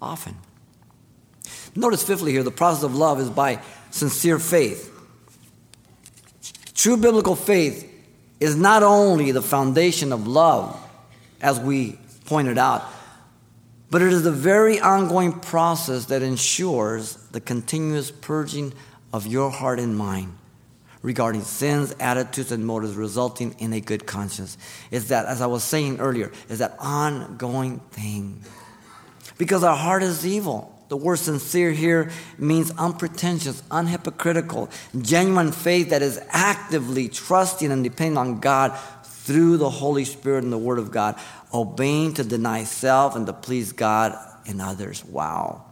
Often. 0.00 0.36
Notice, 1.74 2.02
fifthly, 2.02 2.32
here, 2.32 2.42
the 2.42 2.50
process 2.50 2.82
of 2.82 2.94
love 2.94 3.20
is 3.20 3.30
by 3.30 3.60
sincere 3.90 4.38
faith. 4.38 4.90
True 6.74 6.96
biblical 6.96 7.36
faith 7.36 7.88
is 8.40 8.56
not 8.56 8.82
only 8.82 9.30
the 9.32 9.42
foundation 9.42 10.12
of 10.12 10.26
love, 10.26 10.78
as 11.40 11.60
we 11.60 11.98
pointed 12.24 12.58
out, 12.58 12.84
but 13.92 14.00
it 14.00 14.10
is 14.10 14.22
the 14.22 14.32
very 14.32 14.80
ongoing 14.80 15.38
process 15.38 16.06
that 16.06 16.22
ensures 16.22 17.16
the 17.32 17.40
continuous 17.42 18.10
purging 18.10 18.72
of 19.12 19.26
your 19.26 19.50
heart 19.50 19.78
and 19.78 19.94
mind 19.94 20.34
regarding 21.02 21.42
sins, 21.42 21.94
attitudes, 22.00 22.52
and 22.52 22.64
motives, 22.64 22.94
resulting 22.94 23.54
in 23.58 23.74
a 23.74 23.80
good 23.82 24.06
conscience. 24.06 24.56
Is 24.90 25.08
that, 25.08 25.26
as 25.26 25.42
I 25.42 25.46
was 25.46 25.62
saying 25.62 26.00
earlier, 26.00 26.32
is 26.48 26.60
that 26.60 26.74
ongoing 26.78 27.80
thing. 27.90 28.40
Because 29.36 29.62
our 29.62 29.76
heart 29.76 30.02
is 30.02 30.26
evil. 30.26 30.74
The 30.88 30.96
word 30.96 31.18
sincere 31.18 31.72
here 31.72 32.10
means 32.38 32.70
unpretentious, 32.78 33.60
unhypocritical, 33.70 34.70
genuine 35.02 35.52
faith 35.52 35.90
that 35.90 36.00
is 36.00 36.18
actively 36.30 37.08
trusting 37.08 37.70
and 37.70 37.84
depending 37.84 38.16
on 38.16 38.40
God 38.40 38.78
through 39.24 39.56
the 39.56 39.70
Holy 39.70 40.04
Spirit 40.04 40.42
and 40.42 40.52
the 40.52 40.58
Word 40.58 40.78
of 40.78 40.90
God, 40.90 41.18
obeying 41.54 42.14
to 42.14 42.24
deny 42.24 42.64
self 42.64 43.14
and 43.14 43.26
to 43.26 43.32
please 43.32 43.72
God 43.72 44.18
and 44.46 44.60
others. 44.60 45.04
Wow. 45.04 45.64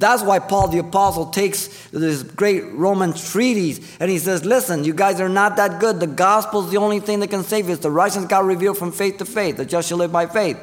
That's 0.00 0.22
why 0.22 0.38
Paul 0.38 0.68
the 0.68 0.78
Apostle 0.78 1.26
takes 1.26 1.68
this 1.90 2.22
great 2.22 2.64
Roman 2.72 3.12
treatise 3.12 3.78
and 4.00 4.10
he 4.10 4.18
says, 4.18 4.46
Listen, 4.46 4.82
you 4.82 4.94
guys 4.94 5.20
are 5.20 5.28
not 5.28 5.56
that 5.56 5.78
good. 5.78 6.00
The 6.00 6.06
gospel 6.06 6.64
is 6.64 6.70
the 6.70 6.78
only 6.78 7.00
thing 7.00 7.20
that 7.20 7.28
can 7.28 7.44
save 7.44 7.66
you. 7.66 7.74
It's 7.74 7.82
the 7.82 7.90
righteousness 7.90 8.26
God 8.26 8.46
revealed 8.46 8.78
from 8.78 8.92
faith 8.92 9.18
to 9.18 9.26
faith. 9.26 9.58
The 9.58 9.66
just 9.66 9.88
shall 9.88 9.98
live 9.98 10.10
by 10.10 10.26
faith. 10.26 10.58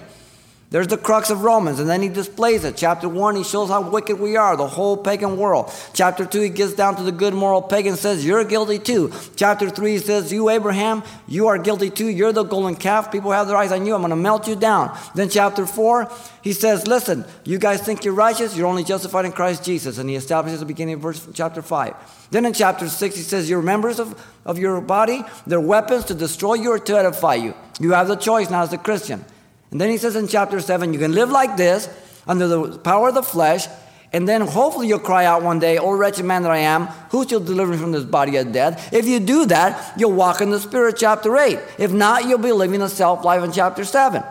There's 0.69 0.88
the 0.88 0.97
crux 0.97 1.30
of 1.30 1.43
Romans, 1.43 1.80
and 1.80 1.89
then 1.89 2.01
he 2.01 2.10
displays 2.10 2.65
it. 2.65 2.75
Chapter 2.75 3.08
1, 3.08 3.38
he 3.38 3.43
shows 3.45 3.69
how 3.69 3.89
wicked 3.89 4.19
we 4.19 4.36
are, 4.36 4.58
the 4.58 4.67
whole 4.67 4.97
pagan 4.97 5.38
world. 5.38 5.71
Chapter 5.93 6.25
2, 6.25 6.41
he 6.41 6.49
gets 6.49 6.73
down 6.73 6.97
to 6.97 7.03
the 7.03 7.12
good 7.13 7.34
moral 7.34 7.62
pagan 7.62 7.95
says, 7.95 8.25
You're 8.25 8.43
guilty 8.43 8.77
too. 8.77 9.13
Chapter 9.38 9.69
3, 9.69 9.91
he 9.93 9.97
says, 9.99 10.34
You, 10.34 10.49
Abraham, 10.49 11.03
you 11.25 11.47
are 11.47 11.58
guilty 11.58 11.89
too. 11.89 12.08
You're 12.08 12.34
the 12.34 12.43
golden 12.43 12.75
calf. 12.75 13.13
People 13.13 13.32
have 13.32 13.47
their 13.47 13.56
eyes 13.56 13.71
on 13.71 13.86
you. 13.86 13.95
I'm 13.95 14.01
going 14.01 14.10
to 14.10 14.17
melt 14.17 14.45
you 14.45 14.58
down. 14.58 14.97
Then, 15.15 15.30
chapter 15.30 15.65
4, 15.65 16.12
he 16.41 16.51
says, 16.51 16.86
Listen, 16.86 17.23
you 17.45 17.60
guys 17.60 17.82
think 17.82 18.03
you're 18.03 18.13
righteous. 18.13 18.58
You're 18.58 18.67
only 18.67 18.84
justified 18.84 19.23
in 19.23 19.32
Christ 19.32 19.63
Jesus. 19.63 19.99
And 19.99 20.10
he 20.10 20.17
establishes 20.17 20.60
the 20.60 20.65
beginning 20.65 20.95
of 20.95 20.99
verse, 20.99 21.25
chapter 21.34 21.62
5. 21.62 22.27
Then 22.32 22.45
in 22.45 22.51
chapter 22.51 22.89
6, 22.89 23.15
he 23.15 23.21
says, 23.21 23.49
You're 23.49 23.62
members 23.62 24.01
of, 24.01 24.21
of 24.45 24.60
your 24.60 24.82
body. 24.82 25.23
They're 25.45 25.62
weapons 25.62 26.03
to 26.06 26.13
destroy 26.13 26.56
you 26.56 26.71
or 26.71 26.80
to 26.80 26.97
edify 26.97 27.36
you. 27.36 27.53
You 27.80 27.93
have 27.93 28.10
the 28.10 28.17
choice 28.17 28.49
now 28.49 28.63
as 28.63 28.73
a 28.73 28.77
Christian. 28.77 29.23
And 29.71 29.82
then 29.82 29.89
he 29.89 29.97
says 29.97 30.15
in 30.15 30.27
chapter 30.27 30.60
7, 30.60 30.93
you 30.93 30.99
can 30.99 31.13
live 31.13 31.30
like 31.30 31.58
this 31.58 31.89
under 32.27 32.47
the 32.47 32.77
power 32.80 33.10
of 33.10 33.15
the 33.15 33.23
flesh, 33.23 33.67
and 34.13 34.27
then 34.27 34.41
hopefully 34.41 34.88
you'll 34.88 34.99
cry 34.99 35.25
out 35.25 35.43
one 35.43 35.60
day, 35.60 35.77
Oh, 35.77 35.91
wretched 35.91 36.25
man 36.25 36.43
that 36.43 36.51
I 36.51 36.60
am, 36.60 36.88
who 37.12 37.27
shall 37.27 37.39
deliver 37.39 37.73
me 37.73 37.77
from 37.77 37.91
this 37.91 38.06
body 38.06 38.38
of 38.38 38.51
death? 38.53 38.93
If 38.93 39.06
you 39.06 39.19
do 39.19 39.45
that, 39.47 39.99
you'll 39.99 40.13
walk 40.13 40.39
in 40.41 40.49
the 40.49 40.60
Spirit, 40.60 40.95
chapter 40.97 41.36
8. 41.38 41.60
If 41.77 41.91
not, 41.91 42.25
you'll 42.25 42.38
be 42.38 42.51
living 42.51 42.82
a 42.82 42.89
self 42.89 43.25
life 43.25 43.43
in 43.43 43.51
chapter 43.51 43.84
7. 43.84 44.23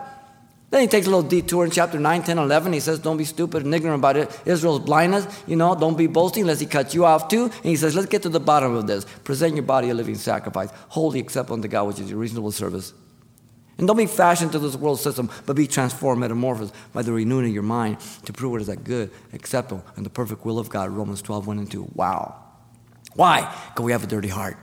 Then 0.69 0.81
he 0.81 0.87
takes 0.87 1.07
a 1.07 1.09
little 1.09 1.27
detour 1.27 1.63
in 1.63 1.71
chapter 1.71 1.97
9, 1.97 2.23
10, 2.23 2.37
11. 2.37 2.73
He 2.73 2.81
says, 2.81 2.99
Don't 2.99 3.17
be 3.17 3.23
stupid 3.23 3.63
and 3.63 3.73
ignorant 3.73 3.99
about 3.99 4.17
it. 4.17 4.41
Israel's 4.45 4.81
blindness, 4.81 5.25
you 5.47 5.55
know, 5.55 5.75
don't 5.75 5.97
be 5.97 6.07
boasting 6.07 6.45
lest 6.45 6.59
he 6.59 6.67
cut 6.67 6.93
you 6.93 7.05
off 7.05 7.29
too. 7.29 7.45
And 7.45 7.65
he 7.65 7.77
says, 7.77 7.95
Let's 7.95 8.07
get 8.07 8.23
to 8.23 8.29
the 8.29 8.41
bottom 8.41 8.75
of 8.75 8.85
this. 8.85 9.05
Present 9.23 9.55
your 9.55 9.63
body 9.63 9.89
a 9.89 9.93
living 9.93 10.15
sacrifice, 10.15 10.69
holy 10.89 11.19
acceptable 11.21 11.55
unto 11.55 11.69
God, 11.69 11.87
which 11.87 11.99
is 11.99 12.09
your 12.09 12.19
reasonable 12.19 12.51
service. 12.51 12.93
And 13.77 13.87
don't 13.87 13.97
be 13.97 14.07
fashioned 14.07 14.51
to 14.53 14.59
this 14.59 14.75
world 14.75 14.99
system, 14.99 15.29
but 15.45 15.55
be 15.55 15.67
transformed, 15.67 16.19
metamorphosed 16.19 16.73
by 16.93 17.03
the 17.03 17.13
renewing 17.13 17.45
of 17.45 17.53
your 17.53 17.63
mind 17.63 17.97
to 18.25 18.33
prove 18.33 18.51
what 18.51 18.61
is 18.61 18.67
that 18.67 18.83
good, 18.83 19.11
acceptable, 19.33 19.83
and 19.95 20.05
the 20.05 20.09
perfect 20.09 20.43
will 20.45 20.57
of 20.57 20.69
God. 20.69 20.89
Romans 20.89 21.21
12, 21.21 21.45
1 21.45 21.59
and 21.59 21.71
2. 21.71 21.91
Wow. 21.93 22.35
Why? 23.13 23.41
Because 23.69 23.85
we 23.85 23.91
have 23.91 24.03
a 24.03 24.07
dirty 24.07 24.29
heart. 24.29 24.57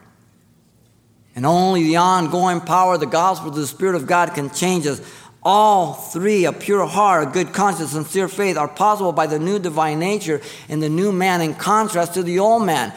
And 1.36 1.46
only 1.46 1.84
the 1.84 1.96
ongoing 1.96 2.60
power 2.60 2.94
of 2.94 3.00
the 3.00 3.06
gospel 3.06 3.50
of 3.50 3.56
the 3.56 3.66
Spirit 3.66 3.94
of 3.94 4.06
God 4.06 4.34
can 4.34 4.50
change 4.50 4.86
us. 4.86 5.00
All 5.42 5.92
three, 5.92 6.46
a 6.46 6.52
pure 6.52 6.86
heart, 6.86 7.28
a 7.28 7.30
good 7.30 7.52
conscience, 7.52 7.90
sincere 7.90 8.28
faith, 8.28 8.56
are 8.56 8.68
possible 8.68 9.12
by 9.12 9.26
the 9.26 9.38
new 9.38 9.58
divine 9.58 9.98
nature 9.98 10.40
and 10.68 10.82
the 10.82 10.88
new 10.88 11.12
man 11.12 11.42
in 11.42 11.54
contrast 11.54 12.14
to 12.14 12.22
the 12.22 12.38
old 12.38 12.64
man 12.64 12.94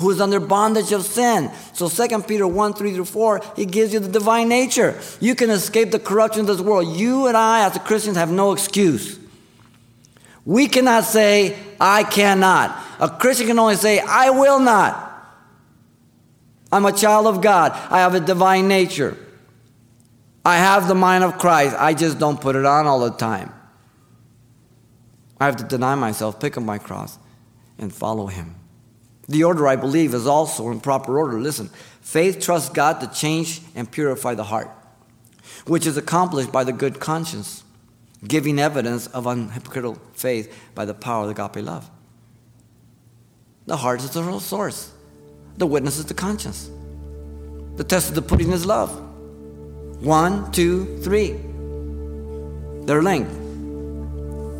who 0.00 0.10
is 0.10 0.20
under 0.20 0.40
bondage 0.40 0.92
of 0.92 1.04
sin. 1.04 1.50
So 1.72 1.88
2 1.88 2.22
Peter 2.22 2.46
1, 2.46 2.74
3 2.74 2.94
through 2.94 3.04
4, 3.04 3.40
he 3.54 3.66
gives 3.66 3.92
you 3.92 4.00
the 4.00 4.08
divine 4.08 4.48
nature. 4.48 4.98
You 5.20 5.34
can 5.34 5.50
escape 5.50 5.90
the 5.90 5.98
corruption 5.98 6.42
of 6.42 6.46
this 6.46 6.60
world. 6.60 6.96
You 6.96 7.26
and 7.26 7.36
I, 7.36 7.66
as 7.66 7.76
Christians, 7.78 8.16
have 8.16 8.30
no 8.30 8.52
excuse. 8.52 9.18
We 10.44 10.66
cannot 10.68 11.04
say, 11.04 11.56
I 11.78 12.02
cannot. 12.02 12.76
A 12.98 13.08
Christian 13.08 13.46
can 13.46 13.58
only 13.58 13.76
say, 13.76 14.00
I 14.00 14.30
will 14.30 14.58
not. 14.58 15.06
I'm 16.72 16.86
a 16.86 16.92
child 16.92 17.26
of 17.26 17.42
God. 17.42 17.72
I 17.72 17.98
have 17.98 18.14
a 18.14 18.20
divine 18.20 18.68
nature. 18.68 19.16
I 20.44 20.56
have 20.56 20.88
the 20.88 20.94
mind 20.94 21.24
of 21.24 21.38
Christ. 21.38 21.76
I 21.78 21.92
just 21.94 22.18
don't 22.18 22.40
put 22.40 22.56
it 22.56 22.64
on 22.64 22.86
all 22.86 23.00
the 23.00 23.10
time. 23.10 23.52
I 25.38 25.46
have 25.46 25.56
to 25.56 25.64
deny 25.64 25.94
myself, 25.94 26.40
pick 26.40 26.56
up 26.56 26.62
my 26.62 26.78
cross, 26.78 27.18
and 27.78 27.92
follow 27.92 28.26
Him. 28.26 28.59
The 29.30 29.44
order, 29.44 29.68
I 29.68 29.76
believe, 29.76 30.12
is 30.12 30.26
also 30.26 30.70
in 30.70 30.80
proper 30.80 31.16
order. 31.16 31.38
Listen, 31.38 31.70
faith 32.00 32.40
trusts 32.40 32.68
God 32.68 33.00
to 33.00 33.06
change 33.06 33.62
and 33.76 33.88
purify 33.88 34.34
the 34.34 34.42
heart, 34.42 34.68
which 35.68 35.86
is 35.86 35.96
accomplished 35.96 36.50
by 36.50 36.64
the 36.64 36.72
good 36.72 36.98
conscience, 36.98 37.62
giving 38.26 38.58
evidence 38.58 39.06
of 39.06 39.26
unhypocritical 39.26 40.00
faith 40.14 40.52
by 40.74 40.84
the 40.84 40.94
power 40.94 41.28
of 41.28 41.36
the 41.36 41.44
agape 41.44 41.64
love. 41.64 41.88
The 43.66 43.76
heart 43.76 44.02
is 44.02 44.10
the 44.10 44.24
real 44.24 44.40
source. 44.40 44.90
The 45.58 45.66
witness 45.66 45.98
is 45.98 46.06
the 46.06 46.14
conscience. 46.14 46.68
The 47.76 47.84
test 47.84 48.08
of 48.08 48.16
the 48.16 48.22
pudding 48.22 48.50
is 48.50 48.66
love. 48.66 48.90
One, 50.02 50.50
two, 50.50 50.98
three. 51.02 51.36
They're 52.84 53.00
linked. 53.00 53.30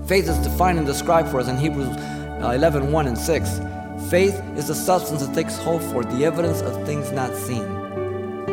Faith 0.08 0.28
is 0.28 0.38
defined 0.38 0.78
and 0.78 0.86
described 0.86 1.28
for 1.28 1.40
us 1.40 1.48
in 1.48 1.58
Hebrews 1.58 1.88
uh, 1.88 2.52
11, 2.54 2.92
1 2.92 3.06
and 3.08 3.18
6. 3.18 3.60
Faith 4.08 4.42
is 4.56 4.66
the 4.68 4.74
substance 4.74 5.24
that 5.24 5.34
takes 5.34 5.56
hold 5.58 5.82
for, 5.82 6.02
the 6.02 6.24
evidence 6.24 6.62
of 6.62 6.84
things 6.86 7.12
not 7.12 7.34
seen. 7.36 7.62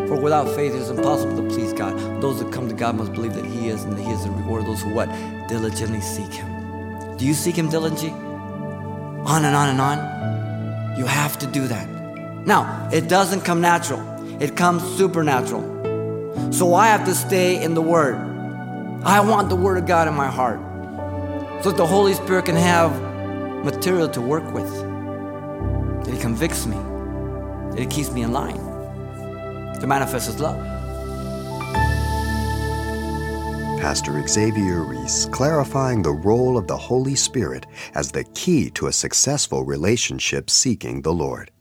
For 0.08 0.16
without 0.16 0.48
faith 0.56 0.74
it 0.74 0.80
is 0.80 0.90
impossible 0.90 1.36
to 1.38 1.50
please 1.50 1.74
God. 1.74 2.22
Those 2.22 2.40
that 2.40 2.52
come 2.52 2.70
to 2.70 2.76
God 2.76 2.96
must 2.96 3.14
believe 3.14 3.34
that 3.34 3.46
He 3.46 3.70
is 3.70 3.84
and 3.84 3.94
that 3.94 4.02
He 4.02 4.12
is 4.12 4.24
the 4.24 4.30
reward 4.30 4.62
of 4.62 4.68
those 4.68 4.82
who 4.82 4.94
what? 4.94 5.08
Diligently 5.48 6.02
seek 6.02 6.32
Him. 6.32 7.18
Do 7.18 7.26
you 7.26 7.34
seek 7.34 7.58
Him 7.58 7.70
diligently? 7.70 8.12
On 8.12 9.44
and 9.44 9.56
on 9.56 9.70
and 9.70 9.82
on. 9.82 10.98
You 10.98 11.06
have 11.06 11.40
to 11.40 11.48
do 11.48 11.68
that. 11.68 11.90
Now, 12.46 12.90
it 12.94 13.10
doesn't 13.10 13.42
come 13.42 13.60
natural. 13.60 14.02
It 14.42 14.56
comes 14.56 14.84
supernatural. 14.96 16.54
So 16.54 16.74
I 16.74 16.88
have 16.88 17.06
to 17.06 17.16
stay 17.16 17.62
in 17.62 17.74
the 17.74 17.82
Word. 17.82 18.16
I 19.04 19.20
want 19.22 19.50
the 19.50 19.56
Word 19.56 19.78
of 19.78 19.86
God 19.86 20.08
in 20.08 20.14
my 20.14 20.28
heart. 20.28 20.60
So 21.64 21.72
that 21.72 21.78
the 21.78 21.88
Holy 21.88 22.14
Spirit 22.14 22.46
can 22.46 22.56
have 22.56 22.92
material 23.66 24.08
to 24.10 24.22
work 24.22 24.54
with 24.54 24.68
that 26.08 26.14
He 26.14 26.20
convicts 26.20 26.66
me, 26.66 26.78
that 27.72 27.80
He 27.80 27.86
keeps 27.86 28.12
me 28.12 28.22
in 28.22 28.32
line 28.32 28.56
to 29.82 29.86
manifest 29.86 30.28
His 30.28 30.40
love. 30.40 30.58
Pastor 33.82 34.26
Xavier 34.26 34.84
Reese 34.84 35.28
clarifying 35.28 36.02
the 36.02 36.12
role 36.12 36.58
of 36.58 36.66
the 36.68 36.78
Holy 36.78 37.16
Spirit 37.16 37.66
as 37.94 38.12
the 38.12 38.24
key 38.24 38.70
to 38.72 38.88
a 38.88 38.94
successful 38.94 39.64
relationship 39.64 40.50
seeking 40.50 41.02
the 41.02 41.14
Lord. 41.14 41.52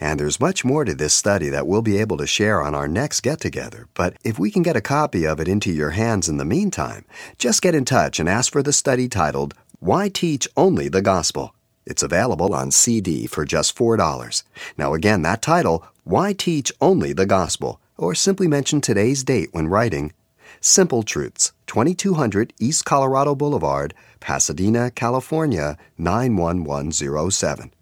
And 0.00 0.18
there's 0.18 0.40
much 0.40 0.64
more 0.64 0.84
to 0.84 0.94
this 0.94 1.14
study 1.14 1.48
that 1.50 1.66
we'll 1.66 1.82
be 1.82 1.98
able 1.98 2.16
to 2.16 2.26
share 2.26 2.62
on 2.62 2.74
our 2.74 2.88
next 2.88 3.20
get 3.20 3.40
together. 3.40 3.88
But 3.94 4.16
if 4.24 4.38
we 4.38 4.50
can 4.50 4.62
get 4.62 4.76
a 4.76 4.80
copy 4.80 5.26
of 5.26 5.38
it 5.40 5.48
into 5.48 5.72
your 5.72 5.90
hands 5.90 6.28
in 6.28 6.36
the 6.36 6.44
meantime, 6.44 7.04
just 7.38 7.62
get 7.62 7.74
in 7.74 7.84
touch 7.84 8.18
and 8.18 8.28
ask 8.28 8.52
for 8.52 8.62
the 8.62 8.72
study 8.72 9.08
titled, 9.08 9.54
Why 9.80 10.08
Teach 10.08 10.48
Only 10.56 10.88
the 10.88 11.02
Gospel? 11.02 11.54
It's 11.86 12.02
available 12.02 12.54
on 12.54 12.70
CD 12.70 13.26
for 13.26 13.44
just 13.44 13.76
$4. 13.76 14.42
Now, 14.78 14.94
again, 14.94 15.22
that 15.22 15.42
title, 15.42 15.86
Why 16.04 16.32
Teach 16.32 16.72
Only 16.80 17.12
the 17.12 17.26
Gospel? 17.26 17.80
Or 17.96 18.14
simply 18.14 18.48
mention 18.48 18.80
today's 18.80 19.22
date 19.22 19.50
when 19.52 19.68
writing 19.68 20.12
Simple 20.60 21.02
Truths, 21.02 21.52
2200 21.66 22.54
East 22.58 22.84
Colorado 22.84 23.34
Boulevard, 23.34 23.92
Pasadena, 24.20 24.90
California, 24.90 25.76
91107. 25.98 27.72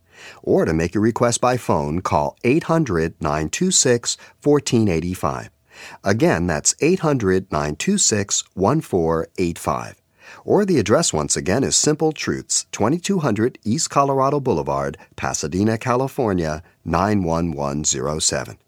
Or 0.42 0.64
to 0.64 0.72
make 0.72 0.94
a 0.94 1.00
request 1.00 1.40
by 1.40 1.56
phone, 1.56 2.00
call 2.00 2.36
800 2.44 3.14
926 3.20 4.16
1485. 4.42 5.50
Again, 6.04 6.46
that's 6.46 6.74
800 6.80 7.50
926 7.52 8.44
1485. 8.54 10.01
Or 10.44 10.64
the 10.64 10.78
address 10.78 11.12
once 11.12 11.36
again 11.36 11.64
is 11.64 11.76
Simple 11.76 12.12
Truths, 12.12 12.66
2200 12.72 13.58
East 13.64 13.90
Colorado 13.90 14.40
Boulevard, 14.40 14.98
Pasadena, 15.16 15.78
California, 15.78 16.62
91107. 16.84 18.58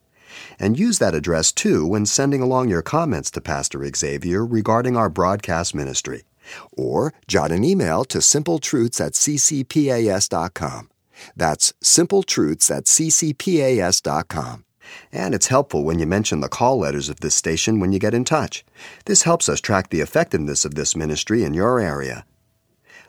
And 0.59 0.79
use 0.79 0.99
that 0.99 1.15
address 1.15 1.53
too 1.53 1.87
when 1.87 2.07
sending 2.07 2.41
along 2.41 2.69
your 2.69 2.83
comments 2.83 3.31
to 3.33 3.41
Pastor 3.41 3.89
Xavier 3.95 4.45
regarding 4.45 4.97
our 4.97 5.09
broadcast 5.09 5.75
ministry. 5.75 6.25
Or 6.73 7.15
jot 7.27 7.53
an 7.53 7.65
email 7.65 8.05
to 8.07 8.19
simpletruths 8.19 9.01
at 9.01 9.13
ccpas.com. 9.13 10.91
That's 11.37 11.73
simpletruths 11.83 12.71
at 12.71 12.85
ccpas.com. 12.85 14.65
And 15.13 15.35
it's 15.35 15.49
helpful 15.49 15.85
when 15.85 15.99
you 15.99 16.07
mention 16.07 16.41
the 16.41 16.49
call 16.49 16.79
letters 16.79 17.09
of 17.09 17.21
this 17.21 17.35
station 17.35 17.81
when 17.81 17.93
you 17.93 17.99
get 17.99 18.15
in 18.15 18.25
touch. 18.25 18.65
This 19.05 19.23
helps 19.23 19.49
us 19.49 19.61
track 19.61 19.91
the 19.91 20.01
effectiveness 20.01 20.65
of 20.65 20.75
this 20.75 20.97
ministry 20.97 21.45
in 21.45 21.55
your 21.55 21.81
area. 21.81 22.25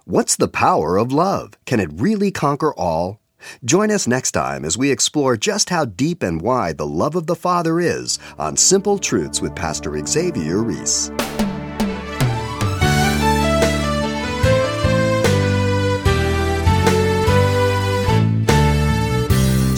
What's 0.05 0.35
the 0.35 0.47
power 0.47 0.97
of 0.97 1.11
love? 1.11 1.53
Can 1.65 1.79
it 1.79 1.89
really 1.93 2.31
conquer 2.31 2.73
all? 2.73 3.19
Join 3.63 3.91
us 3.91 4.07
next 4.07 4.31
time 4.31 4.65
as 4.65 4.77
we 4.77 4.91
explore 4.91 5.37
just 5.37 5.69
how 5.69 5.85
deep 5.85 6.23
and 6.23 6.41
wide 6.41 6.77
the 6.77 6.87
love 6.87 7.15
of 7.15 7.27
the 7.27 7.35
Father 7.35 7.79
is 7.79 8.19
on 8.37 8.57
Simple 8.57 8.97
Truths 8.97 9.41
with 9.41 9.55
Pastor 9.55 10.03
Xavier 10.05 10.63
Reese. 10.63 11.11